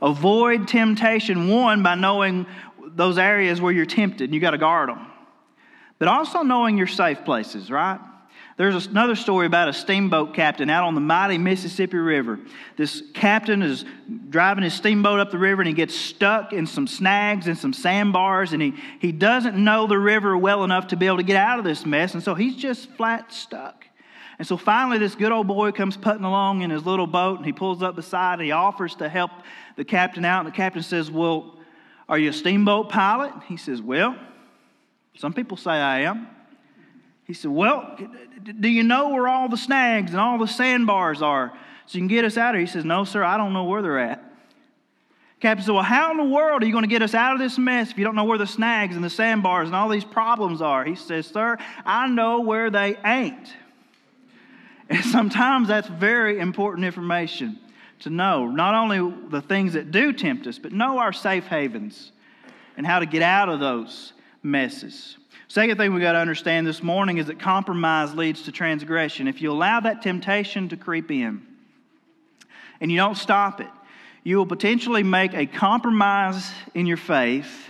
Avoid 0.05 0.69
temptation, 0.69 1.49
one, 1.49 1.83
by 1.83 1.95
knowing 1.95 2.45
those 2.89 3.17
areas 3.17 3.59
where 3.59 3.73
you're 3.73 3.87
tempted 3.87 4.35
you 4.35 4.39
got 4.39 4.51
to 4.51 4.59
guard 4.59 4.91
them, 4.91 5.07
but 5.99 6.09
also 6.09 6.43
knowing 6.43 6.77
your 6.77 6.87
safe 6.87 7.25
places, 7.25 7.71
right? 7.71 7.99
There's 8.59 8.87
another 8.87 9.17
story 9.17 9.47
about 9.47 9.69
a 9.69 9.73
steamboat 9.73 10.35
captain 10.35 10.69
out 10.69 10.85
on 10.85 10.95
the 10.95 11.01
mighty 11.01 11.39
Mississippi 11.39 11.97
River. 11.97 12.39
This 12.77 13.03
captain 13.15 13.63
is 13.63 13.87
driving 14.29 14.63
his 14.63 14.75
steamboat 14.75 15.21
up 15.21 15.31
the 15.31 15.39
river 15.39 15.63
and 15.63 15.69
he 15.69 15.75
gets 15.75 15.95
stuck 15.95 16.53
in 16.53 16.67
some 16.67 16.87
snags 16.87 17.49
and 17.49 17.57
some 17.57 17.73
sandbars 17.73 18.53
and 18.53 18.61
he, 18.61 18.75
he 19.01 19.11
doesn't 19.11 19.57
know 19.57 19.87
the 19.87 19.99
river 19.99 20.37
well 20.37 20.65
enough 20.65 20.89
to 20.89 20.97
be 20.97 21.07
able 21.07 21.17
to 21.17 21.25
get 21.25 21.37
out 21.37 21.59
of 21.59 21.65
this 21.65 21.87
mess. 21.87 22.13
And 22.13 22.23
so 22.23 22.35
he's 22.35 22.55
just 22.55 22.91
flat 22.91 23.33
stuck. 23.33 23.84
And 24.39 24.47
so 24.47 24.57
finally, 24.57 24.99
this 24.99 25.15
good 25.15 25.33
old 25.33 25.47
boy 25.47 25.73
comes 25.73 25.97
putting 25.97 26.25
along 26.25 26.63
in 26.63 26.71
his 26.71 26.85
little 26.85 27.07
boat 27.07 27.37
and 27.39 27.47
he 27.47 27.53
pulls 27.53 27.83
up 27.83 27.97
beside 27.97 28.35
and 28.35 28.43
he 28.43 28.53
offers 28.53 28.95
to 28.97 29.09
help 29.09 29.31
the 29.77 29.85
captain 29.85 30.25
out. 30.25 30.45
And 30.45 30.53
the 30.53 30.57
captain 30.57 30.83
says, 30.83 31.11
Well, 31.11 31.57
are 32.09 32.19
you 32.19 32.31
a 32.31 32.33
steamboat 32.33 32.89
pilot? 32.89 33.33
He 33.47 33.57
says, 33.57 33.81
Well, 33.81 34.17
some 35.17 35.33
people 35.33 35.57
say 35.57 35.71
I 35.71 36.01
am. 36.01 36.29
He 37.25 37.33
said, 37.33 37.51
Well, 37.51 37.97
do 38.43 38.69
you 38.69 38.83
know 38.83 39.11
where 39.11 39.29
all 39.29 39.49
the 39.49 39.57
snags 39.57 40.11
and 40.11 40.21
all 40.21 40.39
the 40.39 40.47
sandbars 40.47 41.23
are 41.23 41.53
so 41.87 41.99
you 41.99 42.01
can 42.01 42.09
get 42.09 42.25
us 42.25 42.37
out 42.37 42.55
of 42.55 42.59
here? 42.59 42.67
He 42.67 42.73
says, 42.73 42.85
No, 42.85 43.05
sir, 43.05 43.23
I 43.23 43.37
don't 43.37 43.53
know 43.53 43.65
where 43.65 43.83
they're 43.83 43.99
at. 43.99 44.23
Captain 45.41 45.65
said, 45.65 45.73
Well, 45.73 45.83
how 45.83 46.11
in 46.11 46.17
the 46.17 46.25
world 46.25 46.63
are 46.63 46.67
you 46.67 46.73
going 46.73 46.85
to 46.85 46.89
get 46.89 47.03
us 47.03 47.15
out 47.15 47.35
of 47.35 47.39
this 47.39 47.57
mess 47.57 47.91
if 47.91 47.99
you 47.99 48.05
don't 48.05 48.17
know 48.17 48.25
where 48.25 48.39
the 48.39 48.47
snags 48.47 48.97
and 48.97 49.05
the 49.05 49.11
sandbars 49.11 49.69
and 49.69 49.77
all 49.77 49.89
these 49.89 50.05
problems 50.05 50.61
are? 50.61 50.85
He 50.85 50.97
says, 50.97 51.27
Sir, 51.27 51.57
I 51.85 52.09
know 52.09 52.41
where 52.41 52.71
they 52.71 52.97
ain't. 53.05 53.53
And 54.89 55.05
sometimes 55.05 55.69
that's 55.69 55.89
very 55.89 56.39
important 56.39 56.85
information 56.85 57.59
to 58.01 58.11
know. 58.11 58.47
Not 58.47 58.75
only 58.75 59.29
the 59.29 59.41
things 59.41 59.73
that 59.75 59.91
do 59.91 60.13
tempt 60.13 60.47
us, 60.47 60.59
but 60.59 60.73
know 60.73 60.99
our 60.99 61.13
safe 61.13 61.47
havens 61.47 62.13
and 62.77 62.87
how 62.87 62.99
to 62.99 63.07
get 63.07 63.23
out 63.23 63.49
of 63.49 63.61
those 63.61 64.13
messes. 64.43 65.17
Second 65.49 65.77
thing 65.77 65.95
we 65.95 66.01
got 66.01 66.13
to 66.13 66.19
understand 66.19 66.67
this 66.67 66.83
morning 66.83 67.19
is 67.19 67.27
that 67.27 67.39
compromise 67.39 68.15
leads 68.15 68.43
to 68.43 68.53
transgression. 68.53 69.29
If 69.29 69.41
you 69.41 69.53
allow 69.53 69.81
that 69.81 70.03
temptation 70.03 70.69
to 70.71 70.77
creep 70.77 71.11
in 71.11 71.47
and 72.81 72.91
you 72.91 72.97
don't 72.97 73.17
stop 73.17 73.61
it, 73.61 73.69
you 74.23 74.37
will 74.39 74.47
potentially 74.47 75.03
make 75.03 75.35
a 75.35 75.47
compromise 75.47 76.51
in 76.75 76.87
your 76.87 76.97
faith 76.97 77.69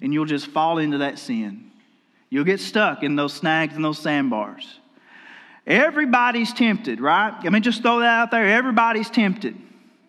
and 0.00 0.12
you'll 0.12 0.26
just 0.26 0.46
fall 0.46 0.78
into 0.78 0.98
that 0.98 1.18
sin. 1.18 1.70
You'll 2.30 2.44
get 2.44 2.60
stuck 2.60 3.02
in 3.02 3.16
those 3.16 3.32
snags 3.32 3.74
and 3.74 3.84
those 3.84 3.98
sandbars. 3.98 4.78
Everybody's 5.68 6.52
tempted, 6.54 6.98
right? 6.98 7.34
I 7.44 7.50
mean, 7.50 7.62
just 7.62 7.82
throw 7.82 8.00
that 8.00 8.06
out 8.06 8.30
there. 8.30 8.46
Everybody's 8.48 9.10
tempted. 9.10 9.54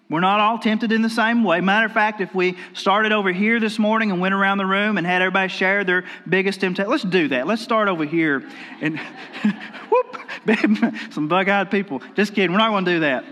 We're 0.10 0.22
not 0.22 0.40
all 0.40 0.58
tempted 0.58 0.92
in 0.94 1.02
the 1.04 1.10
same 1.10 1.44
way. 1.44 1.60
Matter 1.60 1.86
of 1.86 1.92
fact, 1.92 2.22
if 2.22 2.34
we 2.34 2.58
started 2.74 3.12
over 3.12 3.32
here 3.32 3.60
this 3.60 3.78
morning 3.78 4.10
and 4.10 4.22
went 4.22 4.34
around 4.34 4.58
the 4.58 4.66
room 4.66 4.98
and 4.98 5.06
had 5.06 5.22
everybody 5.22 5.50
share 5.50 5.84
their 5.84 6.06
biggest 6.28 6.62
temptation, 6.62 6.90
let's 6.90 7.04
do 7.04 7.28
that. 7.28 7.46
Let's 7.46 7.62
start 7.62 7.90
over 7.90 8.06
here 8.06 8.50
and 8.82 8.98
whoop, 9.92 10.18
some 11.12 11.28
bug-eyed 11.28 11.70
people. 11.70 12.02
Just 12.16 12.34
kidding. 12.34 12.52
We're 12.54 12.58
not 12.58 12.72
going 12.72 12.86
to 12.86 12.92
do 12.92 13.00
that. 13.02 13.26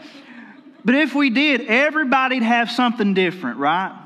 But 0.84 0.96
if 0.96 1.16
we 1.16 1.30
did, 1.30 1.62
everybody'd 1.62 2.44
have 2.44 2.70
something 2.70 3.14
different, 3.14 3.58
right? 3.58 3.98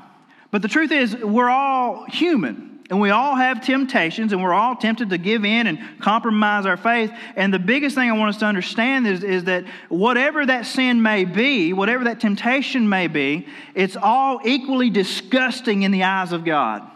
But 0.52 0.62
the 0.62 0.68
truth 0.68 0.92
is, 0.92 1.16
we're 1.16 1.50
all 1.50 2.06
human. 2.06 2.71
And 2.92 3.00
we 3.00 3.08
all 3.08 3.36
have 3.36 3.62
temptations, 3.62 4.34
and 4.34 4.42
we're 4.42 4.52
all 4.52 4.76
tempted 4.76 5.08
to 5.08 5.16
give 5.16 5.46
in 5.46 5.66
and 5.66 5.78
compromise 5.98 6.66
our 6.66 6.76
faith. 6.76 7.10
And 7.36 7.50
the 7.50 7.58
biggest 7.58 7.94
thing 7.94 8.10
I 8.10 8.12
want 8.12 8.34
us 8.34 8.40
to 8.40 8.44
understand 8.44 9.06
is, 9.06 9.24
is 9.24 9.44
that 9.44 9.64
whatever 9.88 10.44
that 10.44 10.66
sin 10.66 11.00
may 11.00 11.24
be, 11.24 11.72
whatever 11.72 12.04
that 12.04 12.20
temptation 12.20 12.86
may 12.86 13.06
be, 13.06 13.46
it's 13.74 13.96
all 13.96 14.42
equally 14.44 14.90
disgusting 14.90 15.84
in 15.84 15.90
the 15.90 16.02
eyes 16.02 16.32
of 16.32 16.44
God. 16.44 16.86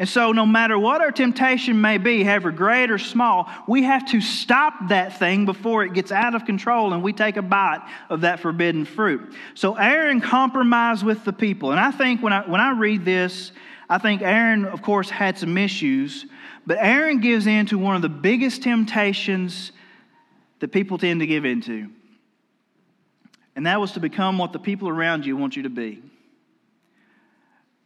And 0.00 0.08
so, 0.08 0.32
no 0.32 0.44
matter 0.44 0.76
what 0.76 1.00
our 1.00 1.12
temptation 1.12 1.80
may 1.80 1.98
be, 1.98 2.24
however 2.24 2.50
great 2.50 2.90
or 2.90 2.98
small, 2.98 3.48
we 3.68 3.84
have 3.84 4.04
to 4.06 4.20
stop 4.20 4.88
that 4.88 5.20
thing 5.20 5.44
before 5.44 5.84
it 5.84 5.92
gets 5.92 6.10
out 6.10 6.34
of 6.34 6.46
control 6.46 6.94
and 6.94 7.00
we 7.00 7.12
take 7.12 7.36
a 7.36 7.42
bite 7.42 7.86
of 8.10 8.22
that 8.22 8.40
forbidden 8.40 8.84
fruit. 8.84 9.36
So, 9.54 9.76
Aaron 9.76 10.20
compromised 10.20 11.04
with 11.04 11.24
the 11.24 11.32
people. 11.32 11.70
And 11.70 11.78
I 11.78 11.92
think 11.92 12.24
when 12.24 12.32
I, 12.32 12.40
when 12.50 12.60
I 12.60 12.72
read 12.72 13.04
this, 13.04 13.52
I 13.92 13.98
think 13.98 14.22
Aaron, 14.22 14.64
of 14.64 14.80
course, 14.80 15.10
had 15.10 15.36
some 15.36 15.58
issues, 15.58 16.24
but 16.66 16.78
Aaron 16.80 17.20
gives 17.20 17.46
in 17.46 17.66
to 17.66 17.76
one 17.76 17.94
of 17.94 18.00
the 18.00 18.08
biggest 18.08 18.62
temptations 18.62 19.70
that 20.60 20.68
people 20.68 20.96
tend 20.96 21.20
to 21.20 21.26
give 21.26 21.44
into. 21.44 21.90
And 23.54 23.66
that 23.66 23.82
was 23.82 23.92
to 23.92 24.00
become 24.00 24.38
what 24.38 24.54
the 24.54 24.58
people 24.58 24.88
around 24.88 25.26
you 25.26 25.36
want 25.36 25.56
you 25.56 25.64
to 25.64 25.68
be. 25.68 26.02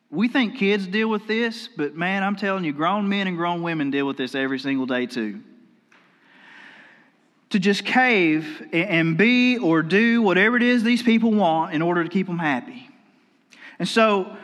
We 0.09 0.29
think 0.29 0.59
kids 0.59 0.87
deal 0.87 1.09
with 1.09 1.27
this, 1.27 1.69
but 1.77 1.97
man, 1.97 2.23
I'm 2.23 2.37
telling 2.37 2.63
you, 2.63 2.73
grown 2.73 3.09
men 3.09 3.27
and 3.27 3.37
grown 3.37 3.63
women 3.63 3.91
deal 3.91 4.07
with 4.07 4.17
this 4.17 4.37
every 4.37 4.61
single 4.61 4.87
day 4.87 5.07
too. 5.07 5.41
To 7.51 7.59
just 7.59 7.85
cave 7.85 8.69
and 8.73 9.19
be 9.19 9.59
or 9.59 9.83
do 9.83 10.23
whatever 10.23 10.57
it 10.57 10.63
is 10.63 10.85
these 10.85 11.03
people 11.03 11.33
want 11.33 11.75
in 11.75 11.83
order 11.83 12.05
to 12.05 12.09
keep 12.09 12.29
them 12.29 12.39
happy. 12.39 12.89
And 13.81 13.89
so, 13.89 14.37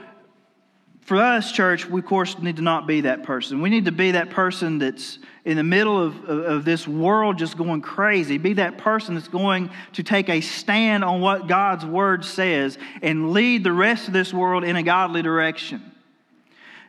for 1.02 1.16
us, 1.16 1.50
church, 1.50 1.86
we 1.86 2.00
of 2.00 2.06
course 2.06 2.38
need 2.38 2.56
to 2.56 2.62
not 2.62 2.86
be 2.86 3.02
that 3.02 3.24
person. 3.24 3.60
We 3.60 3.70
need 3.70 3.86
to 3.86 3.92
be 3.92 4.12
that 4.12 4.30
person 4.30 4.78
that's 4.78 5.18
in 5.44 5.56
the 5.56 5.64
middle 5.64 6.00
of, 6.00 6.24
of, 6.28 6.44
of, 6.44 6.64
this 6.64 6.86
world 6.86 7.38
just 7.38 7.58
going 7.58 7.80
crazy. 7.80 8.38
Be 8.38 8.52
that 8.54 8.78
person 8.78 9.16
that's 9.16 9.26
going 9.26 9.70
to 9.94 10.04
take 10.04 10.28
a 10.28 10.40
stand 10.40 11.02
on 11.02 11.20
what 11.20 11.48
God's 11.48 11.84
word 11.84 12.24
says 12.24 12.78
and 13.02 13.32
lead 13.32 13.64
the 13.64 13.72
rest 13.72 14.06
of 14.06 14.14
this 14.14 14.32
world 14.32 14.62
in 14.62 14.76
a 14.76 14.82
godly 14.84 15.22
direction. 15.22 15.82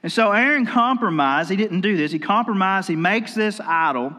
And 0.04 0.12
so 0.12 0.32
Aaron 0.32 0.68
compromised. 0.68 1.50
He 1.50 1.56
didn't 1.56 1.82
do 1.82 1.98
this. 1.98 2.12
He 2.12 2.20
compromised. 2.20 2.88
He 2.88 2.96
makes 2.96 3.34
this 3.34 3.60
idol. 3.60 4.14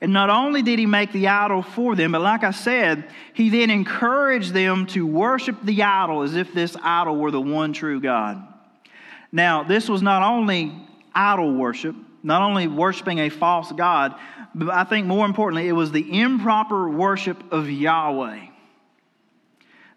And 0.00 0.12
not 0.12 0.30
only 0.30 0.62
did 0.62 0.78
he 0.78 0.86
make 0.86 1.10
the 1.10 1.26
idol 1.26 1.62
for 1.62 1.96
them, 1.96 2.12
but 2.12 2.20
like 2.20 2.44
I 2.44 2.52
said, 2.52 3.04
he 3.34 3.48
then 3.48 3.70
encouraged 3.70 4.54
them 4.54 4.86
to 4.88 5.04
worship 5.04 5.56
the 5.64 5.82
idol 5.82 6.22
as 6.22 6.36
if 6.36 6.54
this 6.54 6.76
idol 6.80 7.16
were 7.16 7.32
the 7.32 7.40
one 7.40 7.72
true 7.72 8.00
God. 8.00 8.46
Now, 9.32 9.62
this 9.62 9.88
was 9.88 10.02
not 10.02 10.22
only 10.22 10.72
idol 11.14 11.54
worship, 11.54 11.94
not 12.22 12.42
only 12.42 12.66
worshiping 12.66 13.18
a 13.18 13.28
false 13.28 13.70
God, 13.72 14.14
but 14.54 14.70
I 14.70 14.84
think 14.84 15.06
more 15.06 15.24
importantly, 15.24 15.68
it 15.68 15.72
was 15.72 15.92
the 15.92 16.20
improper 16.20 16.88
worship 16.88 17.52
of 17.52 17.70
Yahweh. 17.70 18.46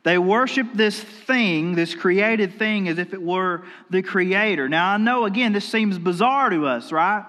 They 0.04 0.18
worship 0.18 0.68
this 0.74 1.00
thing, 1.00 1.76
this 1.76 1.96
created 1.96 2.60
thing, 2.60 2.90
as 2.90 2.98
if 2.98 3.14
it 3.14 3.22
were 3.22 3.64
the 3.90 4.02
creator. 4.02 4.68
Now, 4.68 4.92
I 4.92 4.98
know, 4.98 5.26
again, 5.26 5.54
this 5.54 5.68
seems 5.68 5.98
bizarre 5.98 6.50
to 6.50 6.68
us, 6.68 6.92
right? 6.92 7.26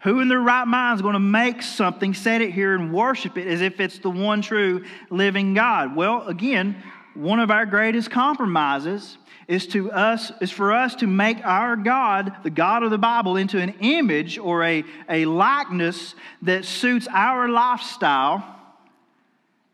Who 0.00 0.20
in 0.20 0.28
their 0.28 0.40
right 0.40 0.66
mind 0.66 0.96
is 0.96 1.02
going 1.02 1.12
to 1.12 1.20
make 1.20 1.62
something, 1.62 2.14
set 2.14 2.40
it 2.40 2.50
here, 2.52 2.74
and 2.74 2.92
worship 2.92 3.36
it 3.36 3.46
as 3.46 3.60
if 3.60 3.78
it's 3.78 3.98
the 3.98 4.10
one 4.10 4.42
true 4.42 4.84
living 5.10 5.54
God? 5.54 5.94
Well, 5.94 6.26
again, 6.26 6.82
one 7.14 7.40
of 7.40 7.50
our 7.50 7.66
greatest 7.66 8.10
compromises 8.10 9.16
is 9.48 9.66
to 9.68 9.90
us 9.90 10.32
is 10.40 10.50
for 10.50 10.72
us 10.72 10.94
to 10.96 11.06
make 11.06 11.44
our 11.44 11.76
God, 11.76 12.32
the 12.42 12.50
God 12.50 12.82
of 12.82 12.90
the 12.90 12.98
Bible, 12.98 13.36
into 13.36 13.58
an 13.58 13.74
image 13.80 14.38
or 14.38 14.62
a, 14.62 14.84
a 15.08 15.24
likeness 15.24 16.14
that 16.42 16.64
suits 16.64 17.08
our 17.10 17.48
lifestyle 17.48 18.44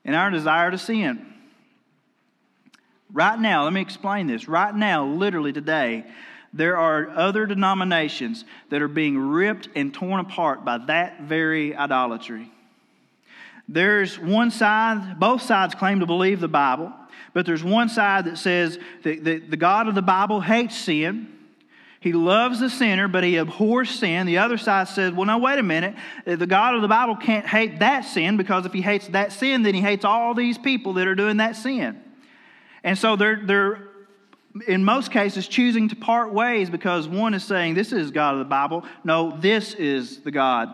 and 0.04 0.16
our 0.16 0.30
desire 0.30 0.70
to 0.70 0.78
sin. 0.78 1.24
Right 3.12 3.38
now, 3.38 3.64
let 3.64 3.72
me 3.72 3.80
explain 3.80 4.26
this. 4.26 4.48
Right 4.48 4.74
now, 4.74 5.06
literally 5.06 5.52
today, 5.52 6.04
there 6.52 6.76
are 6.76 7.10
other 7.10 7.46
denominations 7.46 8.44
that 8.70 8.82
are 8.82 8.88
being 8.88 9.18
ripped 9.18 9.68
and 9.74 9.92
torn 9.92 10.20
apart 10.20 10.64
by 10.64 10.78
that 10.86 11.22
very 11.22 11.74
idolatry. 11.74 12.50
There's 13.68 14.18
one 14.18 14.50
side, 14.50 15.20
both 15.20 15.42
sides 15.42 15.74
claim 15.74 16.00
to 16.00 16.06
believe 16.06 16.40
the 16.40 16.48
Bible. 16.48 16.92
But 17.34 17.46
there's 17.46 17.64
one 17.64 17.88
side 17.88 18.24
that 18.24 18.38
says 18.38 18.78
that 19.02 19.22
the 19.22 19.56
God 19.56 19.88
of 19.88 19.94
the 19.94 20.02
Bible 20.02 20.40
hates 20.40 20.76
sin. 20.76 21.34
He 22.00 22.12
loves 22.12 22.60
the 22.60 22.70
sinner, 22.70 23.08
but 23.08 23.24
he 23.24 23.36
abhors 23.36 23.90
sin. 23.90 24.26
The 24.26 24.38
other 24.38 24.56
side 24.56 24.86
says, 24.88 25.12
well, 25.12 25.26
no, 25.26 25.38
wait 25.38 25.58
a 25.58 25.64
minute. 25.64 25.96
Uh, 26.26 26.36
the 26.36 26.46
God 26.46 26.76
of 26.76 26.82
the 26.82 26.88
Bible 26.88 27.16
can't 27.16 27.46
hate 27.46 27.80
that 27.80 28.02
sin 28.02 28.36
because 28.36 28.64
if 28.66 28.72
he 28.72 28.80
hates 28.80 29.08
that 29.08 29.32
sin, 29.32 29.64
then 29.64 29.74
he 29.74 29.80
hates 29.80 30.04
all 30.04 30.32
these 30.32 30.58
people 30.58 30.92
that 30.94 31.08
are 31.08 31.16
doing 31.16 31.38
that 31.38 31.56
sin. 31.56 32.00
And 32.84 32.96
so 32.96 33.16
they're, 33.16 33.40
they're 33.44 33.88
in 34.66 34.84
most 34.84 35.10
cases, 35.10 35.48
choosing 35.48 35.88
to 35.88 35.96
part 35.96 36.32
ways 36.32 36.70
because 36.70 37.08
one 37.08 37.34
is 37.34 37.44
saying, 37.44 37.74
This 37.74 37.92
is 37.92 38.10
God 38.10 38.34
of 38.34 38.38
the 38.38 38.44
Bible. 38.44 38.84
No, 39.04 39.36
this 39.36 39.74
is 39.74 40.20
the 40.20 40.30
God 40.30 40.72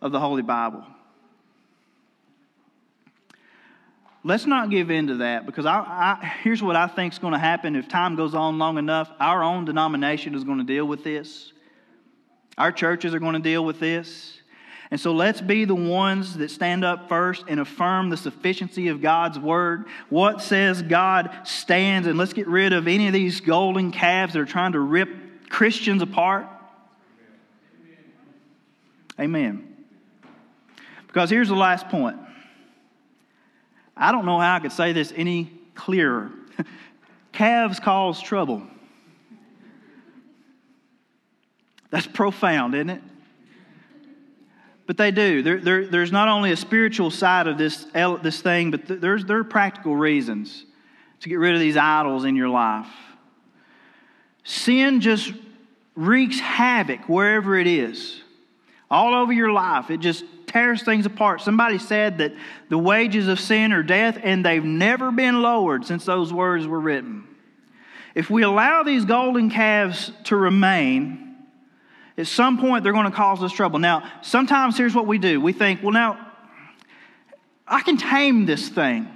of 0.00 0.12
the 0.12 0.20
Holy 0.20 0.42
Bible. 0.42 0.84
Let's 4.24 4.46
not 4.46 4.70
give 4.70 4.90
in 4.90 5.08
to 5.08 5.16
that 5.16 5.46
because 5.46 5.66
I, 5.66 5.78
I, 5.78 6.26
here's 6.42 6.62
what 6.62 6.76
I 6.76 6.86
think 6.86 7.12
is 7.12 7.18
going 7.18 7.32
to 7.32 7.38
happen 7.38 7.74
if 7.74 7.88
time 7.88 8.14
goes 8.14 8.34
on 8.34 8.56
long 8.58 8.78
enough. 8.78 9.10
Our 9.18 9.42
own 9.42 9.64
denomination 9.64 10.34
is 10.34 10.44
going 10.44 10.58
to 10.58 10.64
deal 10.64 10.86
with 10.86 11.02
this, 11.02 11.52
our 12.56 12.70
churches 12.70 13.14
are 13.14 13.18
going 13.18 13.34
to 13.34 13.40
deal 13.40 13.64
with 13.64 13.80
this. 13.80 14.38
And 14.92 15.00
so 15.00 15.14
let's 15.14 15.40
be 15.40 15.64
the 15.64 15.74
ones 15.74 16.36
that 16.36 16.50
stand 16.50 16.84
up 16.84 17.08
first 17.08 17.46
and 17.48 17.58
affirm 17.58 18.10
the 18.10 18.16
sufficiency 18.18 18.88
of 18.88 19.00
God's 19.00 19.38
word. 19.38 19.86
What 20.10 20.42
says 20.42 20.82
God 20.82 21.30
stands, 21.44 22.06
and 22.06 22.18
let's 22.18 22.34
get 22.34 22.46
rid 22.46 22.74
of 22.74 22.86
any 22.86 23.06
of 23.06 23.14
these 23.14 23.40
golden 23.40 23.90
calves 23.90 24.34
that 24.34 24.40
are 24.40 24.44
trying 24.44 24.72
to 24.72 24.80
rip 24.80 25.48
Christians 25.48 26.02
apart. 26.02 26.46
Amen. 29.18 29.74
Because 31.06 31.30
here's 31.30 31.48
the 31.48 31.54
last 31.54 31.88
point. 31.88 32.18
I 33.96 34.12
don't 34.12 34.24
know 34.24 34.38
how 34.38 34.56
I 34.56 34.60
could 34.60 34.72
say 34.72 34.92
this 34.92 35.12
any 35.14 35.52
clearer. 35.74 36.30
calves 37.32 37.80
cause 37.80 38.20
trouble. 38.20 38.62
That's 41.90 42.06
profound, 42.06 42.74
isn't 42.74 42.90
it? 42.90 43.02
But 44.86 44.96
they 44.96 45.10
do. 45.10 45.42
There, 45.42 45.60
there, 45.60 45.86
there's 45.86 46.10
not 46.10 46.28
only 46.28 46.52
a 46.52 46.56
spiritual 46.56 47.10
side 47.10 47.46
of 47.46 47.58
this, 47.58 47.86
this 48.22 48.40
thing, 48.40 48.70
but 48.70 49.00
there's, 49.00 49.24
there 49.24 49.38
are 49.38 49.44
practical 49.44 49.94
reasons 49.94 50.64
to 51.20 51.28
get 51.28 51.38
rid 51.38 51.54
of 51.54 51.60
these 51.60 51.76
idols 51.76 52.24
in 52.24 52.34
your 52.34 52.48
life. 52.48 52.88
Sin 54.44 55.00
just 55.00 55.32
wreaks 55.94 56.40
havoc 56.40 57.08
wherever 57.08 57.56
it 57.56 57.66
is, 57.66 58.20
all 58.90 59.14
over 59.14 59.32
your 59.32 59.52
life. 59.52 59.90
It 59.90 60.00
just 60.00 60.24
tears 60.52 60.82
things 60.82 61.06
apart. 61.06 61.40
Somebody 61.40 61.78
said 61.78 62.18
that 62.18 62.32
the 62.68 62.78
wages 62.78 63.28
of 63.28 63.40
sin 63.40 63.72
are 63.72 63.82
death, 63.82 64.18
and 64.22 64.44
they've 64.44 64.64
never 64.64 65.10
been 65.10 65.42
lowered 65.42 65.84
since 65.84 66.04
those 66.04 66.32
words 66.32 66.66
were 66.66 66.80
written. 66.80 67.24
If 68.14 68.28
we 68.28 68.42
allow 68.42 68.82
these 68.82 69.04
golden 69.04 69.50
calves 69.50 70.12
to 70.24 70.36
remain, 70.36 71.36
at 72.18 72.26
some 72.26 72.58
point, 72.58 72.84
they're 72.84 72.92
going 72.92 73.10
to 73.10 73.16
cause 73.16 73.42
us 73.42 73.52
trouble. 73.52 73.78
Now, 73.78 74.10
sometimes 74.20 74.76
here's 74.76 74.94
what 74.94 75.06
we 75.06 75.18
do 75.18 75.40
we 75.40 75.52
think, 75.52 75.82
well, 75.82 75.92
now, 75.92 76.28
I 77.66 77.80
can 77.80 77.96
tame 77.96 78.44
this 78.44 78.68
thing. 78.68 79.08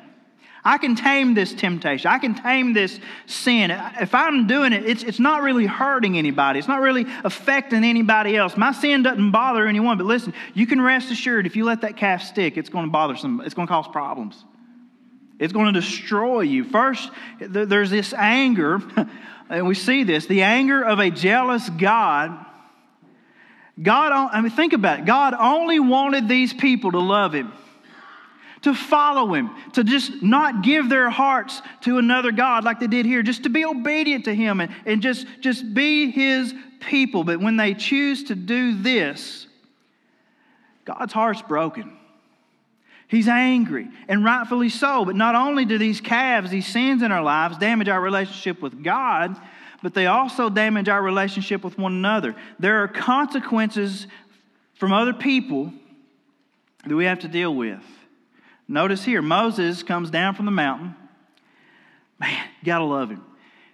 I 0.67 0.79
can 0.79 0.97
tame 0.97 1.35
this 1.35 1.55
temptation. 1.55 2.11
I 2.11 2.19
can 2.19 2.35
tame 2.35 2.73
this 2.73 2.99
sin. 3.27 3.71
If 3.71 4.15
I'm 4.15 4.47
doing 4.47 4.73
it, 4.73 4.85
it's, 4.85 5.03
it's 5.03 5.21
not 5.21 5.43
really 5.43 5.67
hurting 5.67 6.19
anybody. 6.19 6.59
It's 6.59 6.69
not 6.69 6.81
really 6.81 7.07
affecting 7.25 7.85
anybody 7.85 8.37
else. 8.37 8.57
My 8.57 8.73
sin 8.73 9.03
doesn't 9.03 9.31
bother 9.31 9.67
anyone. 9.67 9.97
But 9.97 10.07
listen, 10.07 10.35
you 10.55 10.67
can 10.67 10.81
rest 10.81 11.11
assured 11.11 11.47
if 11.47 11.57
you 11.57 11.65
let 11.65 11.83
that 11.83 11.97
calf 11.97 12.23
stick, 12.23 12.57
it's 12.57 12.69
going 12.69 12.87
to 12.87 12.91
bother 12.91 13.17
some, 13.17 13.41
it's 13.43 13.55
going 13.55 13.69
to 13.69 13.73
cause 13.73 13.89
problems. 13.89 14.45
It's 15.39 15.53
going 15.53 15.73
to 15.73 15.81
destroy 15.81 16.41
you. 16.41 16.65
First, 16.65 17.11
there's 17.39 17.91
this 17.91 18.13
anger, 18.13 18.81
and 19.49 19.67
we 19.67 19.75
see 19.75 20.03
this 20.03 20.27
the 20.27 20.43
anger 20.43 20.83
of 20.83 20.99
a 20.99 21.11
jealous 21.11 21.69
God 21.71 22.47
God, 23.81 24.31
I 24.33 24.41
mean, 24.41 24.51
think 24.51 24.73
about 24.73 25.01
it. 25.01 25.05
God 25.05 25.35
only 25.39 25.79
wanted 25.81 26.29
these 26.29 26.55
people 26.55 26.93
to 26.93 26.99
love 26.99 27.35
Him, 27.35 27.53
to 28.67 28.75
follow 28.75 29.33
Him, 29.33 29.51
to 29.75 29.85
just 29.85 30.25
not 30.25 30.63
give 30.63 30.89
their 30.89 31.09
hearts 31.09 31.63
to 31.83 31.99
another 31.99 32.33
God 32.33 32.65
like 32.65 32.81
they 32.81 32.89
did 32.89 33.07
here, 33.07 33.23
just 33.23 33.45
to 33.45 33.49
be 33.49 33.65
obedient 33.65 34.25
to 34.25 34.35
Him 34.35 34.61
and, 34.61 34.73
and 34.85 35.01
just, 35.01 35.25
just 35.41 35.73
be 35.73 36.11
His 36.11 36.53
people. 36.81 37.23
But 37.23 37.39
when 37.39 37.57
they 37.57 37.75
choose 37.75 38.25
to 38.25 38.35
do 38.35 38.77
this, 38.77 39.47
God's 40.85 41.13
heart's 41.13 41.43
broken. 41.43 41.97
He's 43.07 43.29
angry, 43.29 43.87
and 44.09 44.25
rightfully 44.25 44.69
so. 44.69 45.05
But 45.05 45.15
not 45.15 45.37
only 45.37 45.65
do 45.65 45.79
these 45.79 46.01
calves, 46.01 46.51
these 46.51 46.67
sins 46.67 47.05
in 47.05 47.13
our 47.13 47.23
lives, 47.23 47.59
damage 47.59 47.89
our 47.89 48.01
relationship 48.01 48.61
with 48.61 48.83
God, 48.83 49.37
but 49.81 49.95
they 49.95 50.07
also 50.07 50.51
damage 50.51 50.89
our 50.89 51.01
relationship 51.01 51.63
with 51.63 51.79
one 51.79 51.93
another. 51.93 52.35
There 52.59 52.83
are 52.83 52.89
consequences 52.89 54.09
from 54.75 54.93
other 54.93 55.13
people 55.13 55.73
that 56.85 56.97
we 56.97 57.05
have 57.05 57.21
to 57.21 57.29
deal 57.29 57.55
with. 57.55 57.81
Notice 58.69 59.05
here, 59.05 59.23
Moses 59.23 59.83
comes 59.83 60.11
down 60.11 60.35
from 60.35 60.45
the 60.45 60.51
mountain. 60.51 60.95
Man, 62.19 62.49
gotta 62.65 62.85
love 62.85 63.11
him. 63.11 63.23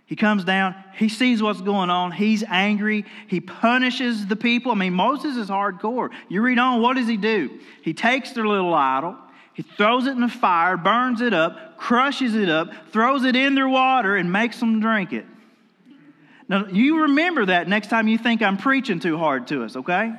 He 0.04 0.16
comes 0.16 0.44
down, 0.44 0.74
he 0.96 1.08
sees 1.08 1.42
what's 1.42 1.62
going 1.62 1.88
on, 1.88 2.12
he's 2.12 2.44
angry, 2.46 3.06
he 3.28 3.40
punishes 3.40 4.26
the 4.26 4.36
people. 4.36 4.70
I 4.70 4.74
mean, 4.74 4.92
Moses 4.92 5.36
is 5.36 5.48
hardcore. 5.48 6.10
You 6.28 6.42
read 6.42 6.58
on, 6.58 6.82
what 6.82 6.96
does 6.96 7.08
he 7.08 7.16
do? 7.16 7.58
He 7.80 7.94
takes 7.94 8.32
their 8.32 8.46
little 8.46 8.74
idol, 8.74 9.16
he 9.54 9.62
throws 9.62 10.06
it 10.06 10.10
in 10.10 10.20
the 10.20 10.28
fire, 10.28 10.76
burns 10.76 11.22
it 11.22 11.32
up, 11.32 11.78
crushes 11.78 12.34
it 12.34 12.50
up, 12.50 12.90
throws 12.90 13.24
it 13.24 13.36
in 13.36 13.54
their 13.54 13.68
water, 13.68 14.14
and 14.16 14.30
makes 14.30 14.60
them 14.60 14.80
drink 14.80 15.14
it. 15.14 15.24
Now, 16.46 16.66
you 16.66 17.02
remember 17.02 17.46
that 17.46 17.66
next 17.66 17.88
time 17.88 18.06
you 18.06 18.18
think 18.18 18.42
I'm 18.42 18.58
preaching 18.58 19.00
too 19.00 19.16
hard 19.16 19.46
to 19.46 19.64
us, 19.64 19.76
okay? 19.76 20.12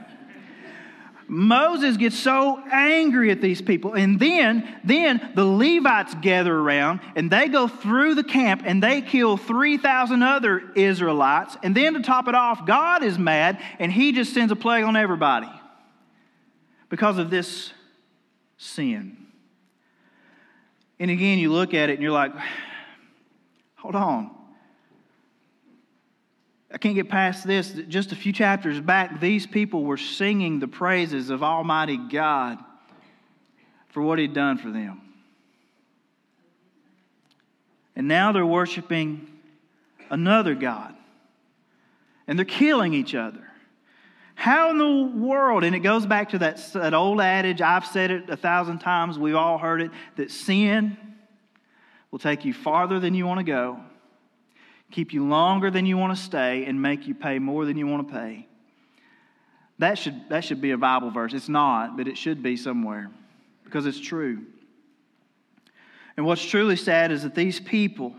Moses 1.27 1.97
gets 1.97 2.17
so 2.17 2.61
angry 2.71 3.31
at 3.31 3.41
these 3.41 3.61
people. 3.61 3.93
And 3.93 4.19
then, 4.19 4.79
then 4.83 5.31
the 5.35 5.45
Levites 5.45 6.15
gather 6.21 6.53
around 6.53 6.99
and 7.15 7.31
they 7.31 7.47
go 7.47 7.67
through 7.67 8.15
the 8.15 8.23
camp 8.23 8.63
and 8.65 8.81
they 8.83 9.01
kill 9.01 9.37
3,000 9.37 10.21
other 10.21 10.71
Israelites. 10.75 11.57
And 11.63 11.75
then 11.75 11.93
to 11.93 12.01
top 12.01 12.27
it 12.27 12.35
off, 12.35 12.65
God 12.65 13.03
is 13.03 13.17
mad 13.17 13.61
and 13.79 13.91
he 13.91 14.11
just 14.11 14.33
sends 14.33 14.51
a 14.51 14.55
plague 14.55 14.83
on 14.83 14.95
everybody 14.95 15.49
because 16.89 17.17
of 17.17 17.29
this 17.29 17.71
sin. 18.57 19.17
And 20.99 21.09
again, 21.09 21.39
you 21.39 21.51
look 21.51 21.73
at 21.73 21.89
it 21.89 21.93
and 21.93 22.01
you're 22.01 22.11
like, 22.11 22.33
hold 23.75 23.95
on. 23.95 24.42
I 26.73 26.79
can't 26.79 26.95
get 26.95 27.07
past 27.07 27.45
this. 27.45 27.71
Just 27.87 28.11
a 28.11 28.15
few 28.15 28.33
chapters 28.33 28.81
back, 28.81 29.19
these 29.19 29.45
people 29.45 29.83
were 29.83 29.97
singing 29.97 30.59
the 30.59 30.67
praises 30.67 31.29
of 31.29 31.43
Almighty 31.43 31.97
God 31.97 32.57
for 33.89 34.01
what 34.01 34.17
He'd 34.17 34.33
done 34.33 34.57
for 34.57 34.71
them. 34.71 34.99
And 37.95 38.07
now 38.07 38.31
they're 38.31 38.45
worshiping 38.45 39.27
another 40.09 40.55
God. 40.55 40.95
And 42.25 42.39
they're 42.39 42.45
killing 42.45 42.95
each 42.95 43.13
other. 43.13 43.43
How 44.33 44.71
in 44.71 44.79
the 44.79 45.19
world, 45.19 45.63
and 45.63 45.75
it 45.75 45.81
goes 45.81 46.07
back 46.07 46.29
to 46.29 46.39
that, 46.39 46.57
that 46.73 46.95
old 46.95 47.21
adage, 47.21 47.61
I've 47.61 47.85
said 47.85 48.09
it 48.09 48.29
a 48.31 48.35
thousand 48.35 48.79
times, 48.79 49.19
we've 49.19 49.35
all 49.35 49.59
heard 49.59 49.79
it, 49.79 49.91
that 50.15 50.31
sin 50.31 50.97
will 52.09 52.17
take 52.17 52.45
you 52.45 52.53
farther 52.53 52.99
than 52.99 53.13
you 53.13 53.27
want 53.27 53.41
to 53.41 53.43
go 53.43 53.79
keep 54.93 55.11
you 55.11 55.27
longer 55.27 55.71
than 55.71 55.85
you 55.87 55.97
want 55.97 56.15
to 56.15 56.23
stay, 56.23 56.65
and 56.65 56.81
make 56.81 57.07
you 57.07 57.15
pay 57.15 57.39
more 57.39 57.65
than 57.65 57.77
you 57.77 57.87
want 57.87 58.07
to 58.07 58.13
pay. 58.13 58.47
That 59.79 59.97
should, 59.97 60.29
that 60.29 60.43
should 60.43 60.61
be 60.61 60.71
a 60.71 60.77
Bible 60.77 61.09
verse. 61.09 61.33
It's 61.33 61.49
not, 61.49 61.97
but 61.97 62.07
it 62.07 62.15
should 62.17 62.43
be 62.43 62.55
somewhere 62.55 63.09
because 63.63 63.87
it's 63.87 63.99
true. 63.99 64.43
And 66.15 66.27
what's 66.27 66.45
truly 66.45 66.75
sad 66.75 67.11
is 67.11 67.23
that 67.23 67.33
these 67.33 67.59
people, 67.59 68.13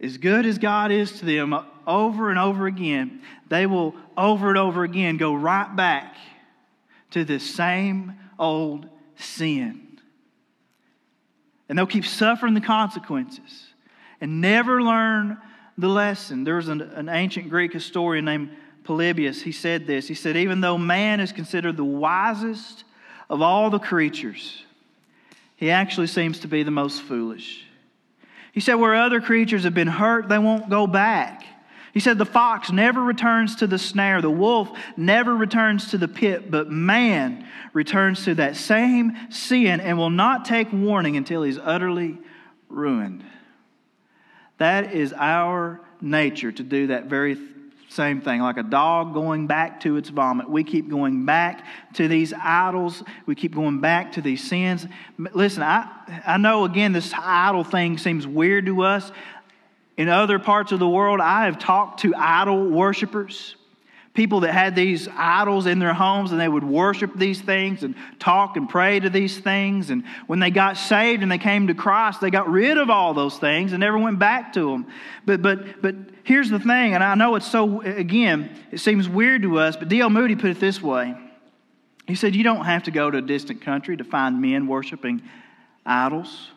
as 0.00 0.16
good 0.16 0.46
as 0.46 0.58
God 0.58 0.92
is 0.92 1.18
to 1.18 1.24
them 1.24 1.58
over 1.84 2.30
and 2.30 2.38
over 2.38 2.68
again, 2.68 3.20
they 3.48 3.66
will 3.66 3.96
over 4.16 4.48
and 4.48 4.58
over 4.58 4.84
again 4.84 5.16
go 5.16 5.34
right 5.34 5.74
back 5.74 6.16
to 7.10 7.24
this 7.24 7.42
same 7.42 8.14
old 8.38 8.86
sin. 9.16 9.98
And 11.68 11.76
they'll 11.76 11.86
keep 11.86 12.06
suffering 12.06 12.54
the 12.54 12.60
consequences 12.60 13.71
and 14.22 14.40
never 14.40 14.80
learn 14.80 15.36
the 15.76 15.88
lesson. 15.88 16.44
There 16.44 16.54
was 16.54 16.68
an, 16.68 16.80
an 16.80 17.08
ancient 17.08 17.50
Greek 17.50 17.72
historian 17.72 18.24
named 18.24 18.50
Polybius. 18.84 19.42
He 19.42 19.52
said 19.52 19.86
this 19.86 20.08
He 20.08 20.14
said, 20.14 20.36
Even 20.36 20.62
though 20.62 20.78
man 20.78 21.20
is 21.20 21.32
considered 21.32 21.76
the 21.76 21.84
wisest 21.84 22.84
of 23.28 23.42
all 23.42 23.68
the 23.68 23.80
creatures, 23.80 24.64
he 25.56 25.70
actually 25.70 26.06
seems 26.06 26.38
to 26.40 26.48
be 26.48 26.62
the 26.62 26.70
most 26.70 27.02
foolish. 27.02 27.66
He 28.52 28.60
said, 28.60 28.74
Where 28.74 28.94
other 28.94 29.20
creatures 29.20 29.64
have 29.64 29.74
been 29.74 29.88
hurt, 29.88 30.28
they 30.28 30.38
won't 30.38 30.70
go 30.70 30.86
back. 30.86 31.44
He 31.92 31.98
said, 31.98 32.16
The 32.16 32.24
fox 32.24 32.70
never 32.70 33.02
returns 33.02 33.56
to 33.56 33.66
the 33.66 33.78
snare, 33.78 34.22
the 34.22 34.30
wolf 34.30 34.70
never 34.96 35.34
returns 35.34 35.90
to 35.90 35.98
the 35.98 36.08
pit, 36.08 36.48
but 36.48 36.70
man 36.70 37.48
returns 37.72 38.24
to 38.26 38.36
that 38.36 38.54
same 38.54 39.16
sin 39.30 39.80
and 39.80 39.98
will 39.98 40.10
not 40.10 40.44
take 40.44 40.72
warning 40.72 41.16
until 41.16 41.42
he's 41.42 41.58
utterly 41.58 42.18
ruined. 42.68 43.24
That 44.62 44.92
is 44.92 45.12
our 45.12 45.80
nature 46.00 46.52
to 46.52 46.62
do 46.62 46.86
that 46.86 47.06
very 47.06 47.36
same 47.88 48.20
thing. 48.20 48.40
Like 48.40 48.58
a 48.58 48.62
dog 48.62 49.12
going 49.12 49.48
back 49.48 49.80
to 49.80 49.96
its 49.96 50.08
vomit. 50.08 50.48
We 50.48 50.62
keep 50.62 50.88
going 50.88 51.26
back 51.26 51.66
to 51.94 52.06
these 52.06 52.32
idols. 52.32 53.02
We 53.26 53.34
keep 53.34 53.56
going 53.56 53.80
back 53.80 54.12
to 54.12 54.20
these 54.20 54.48
sins. 54.48 54.86
Listen, 55.18 55.64
I, 55.64 55.90
I 56.24 56.36
know 56.36 56.64
again 56.64 56.92
this 56.92 57.12
idol 57.12 57.64
thing 57.64 57.98
seems 57.98 58.24
weird 58.24 58.66
to 58.66 58.82
us. 58.82 59.10
In 59.96 60.08
other 60.08 60.38
parts 60.38 60.70
of 60.70 60.78
the 60.78 60.88
world, 60.88 61.20
I 61.20 61.46
have 61.46 61.58
talked 61.58 62.02
to 62.02 62.14
idol 62.14 62.70
worshipers, 62.70 63.56
people 64.14 64.40
that 64.40 64.52
had 64.52 64.76
these 64.76 65.08
idols 65.16 65.66
in 65.66 65.78
their 65.78 65.94
homes 65.94 66.32
and 66.32 66.40
they 66.40 66.48
would 66.48 66.64
worship 66.64 67.12
these 67.16 67.40
things 67.40 67.82
and 67.82 67.94
talk 68.18 68.56
and 68.56 68.68
pray 68.68 69.00
to 69.00 69.08
these 69.08 69.38
things. 69.38 69.88
And 69.88 70.04
when 70.26 70.38
they 70.38 70.50
got 70.50 70.76
saved 70.76 71.22
and 71.22 71.32
they 71.32 71.38
came 71.38 71.68
to 71.68 71.74
Christ, 71.74 72.20
they 72.20 72.30
got 72.30 72.48
rid 72.50 72.76
of 72.76 72.90
all 72.90 73.14
those 73.14 73.38
things 73.38 73.72
and 73.72 73.80
never 73.80 73.96
went 73.96 74.18
back 74.18 74.52
to 74.52 74.70
them. 74.70 74.86
But, 75.24 75.40
but, 75.40 75.80
but 75.80 75.94
here's 76.24 76.50
the 76.50 76.58
thing, 76.58 76.94
and 76.94 77.02
I 77.02 77.14
know 77.14 77.36
it's 77.36 77.50
so, 77.50 77.80
again, 77.80 78.50
it 78.70 78.78
seems 78.78 79.08
weird 79.08 79.42
to 79.42 79.58
us, 79.58 79.76
but 79.76 79.88
D.L. 79.88 80.10
Moody 80.10 80.36
put 80.36 80.50
it 80.50 80.60
this 80.60 80.82
way. 80.82 81.16
He 82.06 82.14
said, 82.14 82.34
You 82.34 82.44
don't 82.44 82.64
have 82.64 82.82
to 82.84 82.90
go 82.90 83.10
to 83.10 83.18
a 83.18 83.22
distant 83.22 83.62
country 83.62 83.96
to 83.96 84.04
find 84.04 84.42
men 84.42 84.66
worshiping 84.66 85.22
idols. 85.86 86.50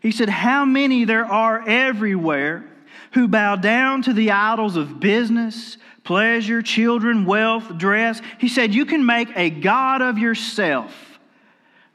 He 0.00 0.12
said, 0.12 0.30
How 0.30 0.64
many 0.64 1.04
there 1.04 1.26
are 1.26 1.62
everywhere 1.68 2.64
who 3.12 3.28
bow 3.28 3.56
down 3.56 4.02
to 4.02 4.12
the 4.12 4.30
idols 4.30 4.76
of 4.76 5.00
business, 5.00 5.76
pleasure, 6.04 6.62
children, 6.62 7.24
wealth, 7.24 7.76
dress. 7.78 8.20
He 8.38 8.48
said, 8.48 8.74
You 8.74 8.86
can 8.86 9.04
make 9.04 9.28
a 9.36 9.50
God 9.50 10.02
of 10.02 10.18
yourself 10.18 10.92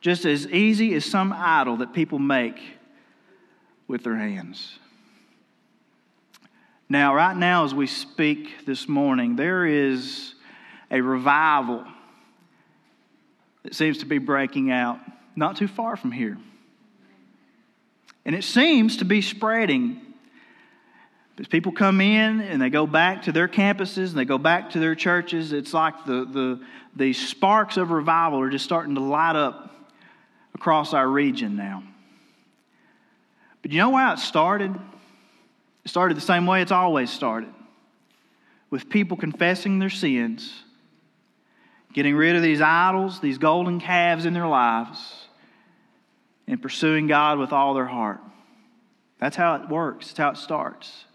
just 0.02 0.26
as 0.26 0.48
easy 0.48 0.94
as 0.94 1.04
some 1.04 1.34
idol 1.34 1.78
that 1.78 1.94
people 1.94 2.20
make 2.20 2.60
with 3.88 4.04
their 4.04 4.16
hands. 4.16 4.78
Now, 6.88 7.16
right 7.16 7.36
now, 7.36 7.66
as 7.66 7.74
we 7.74 7.88
speak 7.88 8.66
this 8.66 8.88
morning, 8.88 9.36
there 9.36 9.66
is 9.66 10.36
a 10.92 11.02
revival 11.02 11.84
that 13.64 13.74
seems 13.74 13.98
to 14.00 14.06
be 14.06 14.20
breaking 14.20 14.70
out 14.72 15.00
not 15.36 15.58
too 15.58 15.68
far 15.68 15.98
from 15.98 16.12
here. 16.12 16.38
And 18.24 18.36
it 18.36 18.44
seems 18.44 18.98
to 18.98 19.06
be 19.06 19.22
spreading. 19.22 20.02
As 21.38 21.48
people 21.48 21.74
come 21.74 22.00
in 22.00 22.40
and 22.40 22.62
they 22.62 22.70
go 22.70 22.88
back 22.88 23.24
to 23.24 23.32
their 23.32 23.48
campuses 23.48 24.10
and 24.10 24.18
they 24.18 24.26
go 24.26 24.38
back 24.38 24.70
to 24.72 24.80
their 24.80 24.96
churches, 24.96 25.52
it's 25.52 25.74
like 25.74 26.06
the, 26.06 26.26
the, 26.26 26.62
the 26.96 27.14
sparks 27.14 27.76
of 27.76 27.92
revival 27.92 28.40
are 28.40 28.50
just 28.50 28.64
starting 28.64 28.96
to 28.96 29.02
light 29.02 29.36
up 29.36 29.92
across 30.54 30.94
our 30.94 31.08
region 31.08 31.58
now. 31.58 31.84
But 33.62 33.72
you 33.72 33.80
know 33.80 33.90
where 33.90 34.14
it 34.14 34.20
started? 34.20 34.74
It 35.84 35.90
started 35.90 36.16
the 36.16 36.22
same 36.22 36.46
way 36.46 36.62
it's 36.62 36.72
always 36.72 37.10
started 37.10 37.50
with 38.70 38.90
people 38.90 39.18
confessing 39.18 39.80
their 39.80 39.90
sins, 39.90 40.64
getting 41.94 42.16
rid 42.16 42.36
of 42.36 42.42
these 42.42 42.62
idols, 42.62 43.20
these 43.20 43.38
golden 43.38 43.80
calves 43.80 44.26
in 44.26 44.34
their 44.34 44.48
lives 44.48 45.28
and 46.48 46.62
pursuing 46.62 47.08
God 47.08 47.40
with 47.40 47.52
all 47.52 47.74
their 47.74 47.86
heart. 47.86 48.20
That's 49.20 49.36
how 49.36 49.56
it 49.56 49.70
works, 49.70 50.08
that's 50.08 50.18
how 50.18 50.30
it 50.32 50.38
starts. 50.38 51.06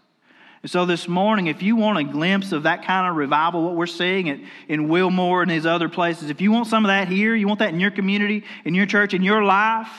And 0.61 0.69
so 0.69 0.85
this 0.85 1.07
morning, 1.07 1.47
if 1.47 1.63
you 1.63 1.75
want 1.75 1.97
a 1.97 2.03
glimpse 2.03 2.51
of 2.51 2.63
that 2.63 2.85
kind 2.85 3.09
of 3.09 3.15
revival, 3.15 3.63
what 3.63 3.75
we're 3.75 3.87
seeing 3.87 4.29
at, 4.29 4.39
in 4.67 4.89
Wilmore 4.89 5.41
and 5.41 5.49
these 5.49 5.65
other 5.65 5.89
places, 5.89 6.29
if 6.29 6.39
you 6.39 6.51
want 6.51 6.67
some 6.67 6.85
of 6.85 6.89
that 6.89 7.07
here, 7.07 7.33
you 7.35 7.47
want 7.47 7.59
that 7.59 7.73
in 7.73 7.79
your 7.79 7.91
community, 7.91 8.43
in 8.63 8.75
your 8.75 8.85
church, 8.85 9.13
in 9.13 9.23
your 9.23 9.43
life, 9.43 9.89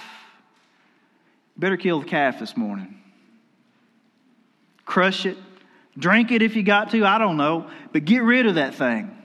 better 1.57 1.77
kill 1.77 2.01
the 2.01 2.07
calf 2.07 2.38
this 2.38 2.57
morning. 2.57 3.01
Crush 4.85 5.27
it, 5.27 5.37
drink 5.98 6.31
it 6.31 6.42
if 6.42 6.55
you 6.55 6.62
got 6.62 6.90
to, 6.90 7.05
I 7.05 7.18
don't 7.18 7.37
know, 7.37 7.68
but 7.92 8.05
get 8.05 8.22
rid 8.22 8.46
of 8.46 8.55
that 8.55 8.75
thing. 8.75 9.21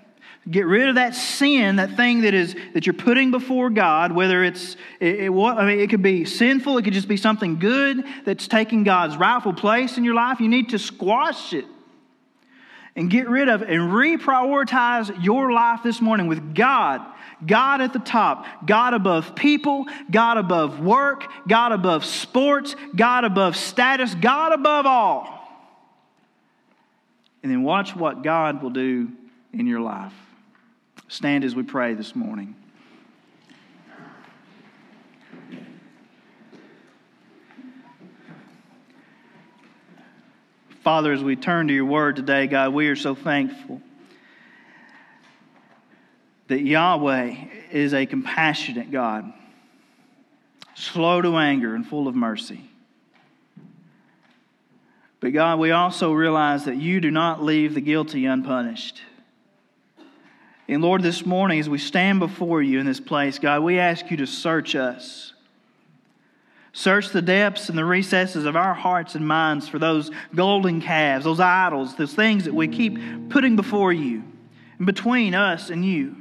Get 0.49 0.65
rid 0.65 0.87
of 0.87 0.95
that 0.95 1.13
sin, 1.13 1.75
that 1.75 1.97
thing 1.97 2.21
that 2.21 2.33
is 2.33 2.55
that 2.73 2.85
you're 2.85 2.93
putting 2.93 3.31
before 3.31 3.69
God. 3.69 4.13
Whether 4.13 4.43
it's 4.43 4.77
it, 4.99 5.19
it, 5.19 5.29
I 5.29 5.65
mean, 5.65 5.79
it 5.79 5.89
could 5.89 6.01
be 6.01 6.23
sinful, 6.23 6.77
it 6.77 6.83
could 6.83 6.93
just 6.93 7.09
be 7.09 7.17
something 7.17 7.59
good 7.59 8.05
that's 8.23 8.47
taking 8.47 8.83
God's 8.83 9.17
rightful 9.17 9.53
place 9.53 9.97
in 9.97 10.05
your 10.05 10.15
life. 10.15 10.39
You 10.39 10.47
need 10.47 10.69
to 10.69 10.79
squash 10.79 11.53
it 11.53 11.65
and 12.95 13.09
get 13.09 13.27
rid 13.27 13.49
of 13.49 13.61
and 13.61 13.91
reprioritize 13.91 15.23
your 15.23 15.51
life 15.51 15.81
this 15.83 15.99
morning 16.01 16.27
with 16.27 16.55
God. 16.55 17.01
God 17.45 17.81
at 17.81 17.93
the 17.93 17.99
top, 17.99 18.45
God 18.65 18.93
above 18.93 19.35
people, 19.35 19.85
God 20.09 20.37
above 20.37 20.79
work, 20.79 21.25
God 21.47 21.71
above 21.71 22.05
sports, 22.05 22.75
God 22.95 23.25
above 23.25 23.55
status, 23.55 24.15
God 24.15 24.53
above 24.53 24.85
all. 24.85 25.33
And 27.43 27.51
then 27.51 27.63
watch 27.63 27.95
what 27.95 28.23
God 28.23 28.63
will 28.63 28.71
do 28.71 29.09
in 29.53 29.67
your 29.67 29.81
life. 29.81 30.13
Stand 31.09 31.45
as 31.45 31.55
we 31.55 31.63
pray 31.63 31.93
this 31.93 32.15
morning. 32.15 32.53
Father, 40.83 41.11
as 41.11 41.23
we 41.23 41.35
turn 41.35 41.67
to 41.67 41.73
your 41.73 41.85
word 41.85 42.17
today, 42.17 42.47
God, 42.47 42.73
we 42.73 42.87
are 42.87 42.95
so 42.95 43.15
thankful 43.15 43.81
that 46.47 46.61
Yahweh 46.61 47.35
is 47.71 47.93
a 47.93 48.05
compassionate 48.05 48.91
God, 48.91 49.31
slow 50.75 51.21
to 51.21 51.35
anger 51.37 51.75
and 51.75 51.85
full 51.85 52.07
of 52.07 52.15
mercy. 52.15 52.69
But 55.19 55.33
God, 55.33 55.59
we 55.59 55.71
also 55.71 56.13
realize 56.13 56.65
that 56.65 56.77
you 56.77 57.01
do 57.01 57.11
not 57.11 57.43
leave 57.43 57.73
the 57.73 57.81
guilty 57.81 58.25
unpunished. 58.25 59.01
And 60.69 60.81
Lord, 60.81 61.01
this 61.01 61.25
morning, 61.25 61.59
as 61.59 61.69
we 61.69 61.77
stand 61.77 62.19
before 62.19 62.61
you 62.61 62.79
in 62.79 62.85
this 62.85 62.99
place, 62.99 63.39
God, 63.39 63.63
we 63.63 63.79
ask 63.79 64.11
you 64.11 64.17
to 64.17 64.27
search 64.27 64.75
us. 64.75 65.33
Search 66.73 67.09
the 67.09 67.21
depths 67.21 67.69
and 67.69 67.77
the 67.77 67.85
recesses 67.85 68.45
of 68.45 68.55
our 68.55 68.73
hearts 68.73 69.15
and 69.15 69.27
minds 69.27 69.67
for 69.67 69.79
those 69.79 70.11
golden 70.35 70.81
calves, 70.81 71.23
those 71.25 71.39
idols, 71.39 71.95
those 71.95 72.13
things 72.13 72.43
that 72.43 72.53
we 72.53 72.67
keep 72.67 73.29
putting 73.29 73.55
before 73.55 73.93
you 73.93 74.23
and 74.77 74.85
between 74.85 75.33
us 75.33 75.69
and 75.69 75.85
you. 75.85 76.15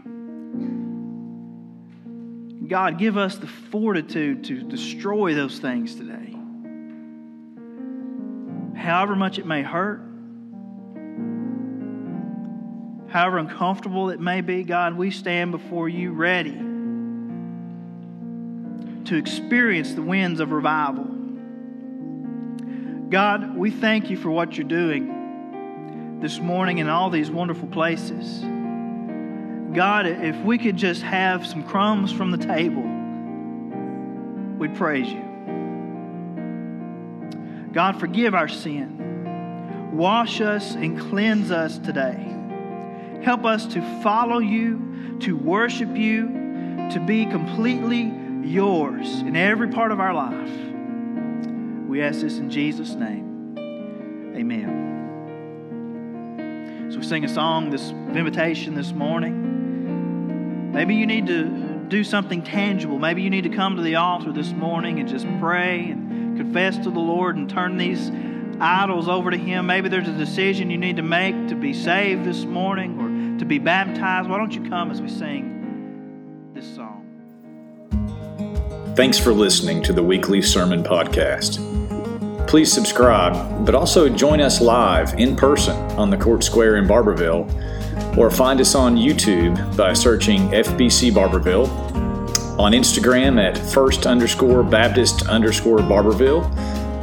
God, 2.69 2.99
give 2.99 3.17
us 3.17 3.37
the 3.37 3.47
fortitude 3.47 4.45
to 4.45 4.63
destroy 4.63 5.35
those 5.35 5.59
things 5.59 5.95
today. 5.95 6.35
However 8.77 9.17
much 9.17 9.39
it 9.39 9.47
may 9.47 9.63
hurt, 9.63 10.01
however 13.17 13.39
uncomfortable 13.39 14.11
it 14.11 14.21
may 14.21 14.43
be, 14.43 14.63
God, 14.63 14.95
we 14.95 15.11
stand 15.11 15.51
before 15.51 15.89
you 15.89 16.13
ready 16.13 16.53
to 19.07 19.17
experience 19.17 19.95
the 19.95 20.03
winds 20.03 20.39
of 20.39 20.53
revival. 20.53 21.07
God, 23.09 23.57
we 23.57 23.71
thank 23.71 24.11
you 24.11 24.19
for 24.19 24.31
what 24.31 24.59
you're 24.59 24.69
doing 24.69 26.19
this 26.21 26.41
morning 26.41 26.77
in 26.77 26.91
all 26.91 27.09
these 27.09 27.31
wonderful 27.31 27.69
places. 27.69 28.41
God, 29.75 30.05
if 30.05 30.37
we 30.45 30.59
could 30.59 30.77
just 30.77 31.01
have 31.01 31.47
some 31.47 31.67
crumbs 31.67 32.13
from 32.13 32.33
the 32.33 32.37
table, 32.37 32.83
we'd 34.59 34.75
praise 34.75 35.09
you. 35.09 35.23
God, 37.73 37.99
forgive 37.99 38.35
our 38.35 38.49
sin. 38.49 39.91
Wash 39.95 40.43
us 40.43 40.75
and 40.75 41.01
cleanse 41.01 41.51
us 41.51 41.79
today. 41.79 42.36
Help 43.27 43.45
us 43.45 43.67
to 43.67 43.83
follow 44.05 44.39
you, 44.39 45.19
to 45.19 45.37
worship 45.37 45.97
you, 45.97 46.29
to 46.93 47.03
be 47.05 47.27
completely 47.27 48.13
yours 48.45 49.23
in 49.23 49.35
every 49.35 49.67
part 49.67 49.91
of 49.91 49.99
our 49.99 50.15
life. 50.15 50.53
We 51.89 52.03
ask 52.03 52.21
this 52.21 52.39
in 52.39 52.51
Jesus' 52.51 52.93
name. 52.95 53.57
Amen. 54.37 54.85
So 56.93 56.99
we 56.99 57.05
sing 57.05 57.25
a 57.25 57.29
song, 57.29 57.71
this 57.71 57.91
invitation 57.91 58.77
this 58.77 58.93
morning. 58.93 60.71
Maybe 60.71 60.95
you 60.95 61.07
need 61.07 61.27
to 61.27 61.83
do 61.89 62.05
something 62.05 62.43
tangible. 62.45 63.01
Maybe 63.01 63.23
you 63.23 63.31
need 63.31 63.43
to 63.43 63.51
come 63.51 63.75
to 63.75 63.83
the 63.83 63.97
altar 63.97 64.31
this 64.31 64.53
morning 64.53 65.01
and 65.01 65.09
just 65.09 65.27
pray 65.41 65.91
and 65.91 66.37
confess 66.37 66.77
to 66.79 66.91
the 66.93 67.01
Lord 67.01 67.35
and 67.35 67.51
turn 67.51 67.77
these 67.77 68.09
idols 68.61 69.09
over 69.09 69.33
to 69.33 69.37
Him. 69.37 69.67
Maybe 69.67 69.89
there's 69.89 70.07
a 70.07 70.17
decision 70.17 70.71
you 70.71 70.79
need 70.79 70.95
to 70.97 71.03
make 71.03 71.49
to 71.49 71.57
be 71.57 71.73
saved 71.73 72.25
this 72.25 72.45
morning 72.45 73.01
or 73.01 73.06
to 73.39 73.45
be 73.45 73.59
baptized, 73.59 74.29
why 74.29 74.39
don't 74.39 74.55
you 74.55 74.69
come 74.69 74.91
as 74.91 75.01
we 75.01 75.09
sing 75.09 76.53
this 76.55 76.75
song? 76.75 77.03
Thanks 78.97 79.19
for 79.19 79.33
listening 79.33 79.83
to 79.83 79.93
the 79.93 80.03
weekly 80.03 80.41
sermon 80.41 80.83
podcast. 80.83 81.59
Please 82.49 82.73
subscribe, 82.73 83.67
but 83.67 83.75
also 83.75 84.09
join 84.09 84.41
us 84.41 84.61
live 84.61 85.13
in 85.19 85.37
person 85.37 85.77
on 85.99 86.09
the 86.11 86.17
Court 86.17 86.43
Square 86.43 86.77
in 86.77 86.87
Barbourville, 86.87 88.17
or 88.17 88.31
find 88.31 88.61
us 88.61 88.75
on 88.75 88.97
YouTube 88.97 89.77
by 89.77 89.93
searching 89.93 90.49
FBC 90.49 91.11
Barbourville, 91.11 91.69
on 92.59 92.73
Instagram 92.73 93.39
at 93.39 93.59
first 93.59 94.07
underscore 94.07 94.63
Baptist 94.63 95.27
underscore 95.29 95.79
Barbourville, 95.79 96.45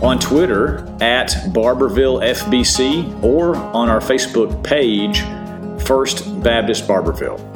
on 0.01 0.17
Twitter 0.17 0.79
at 0.99 1.29
Barbourville 1.53 2.23
FBC, 2.23 3.23
or 3.23 3.55
on 3.55 3.89
our 3.89 3.99
Facebook 3.99 4.63
page 4.63 5.23
First 5.85 6.41
Baptist 6.41 6.87
Barbourville. 6.87 7.52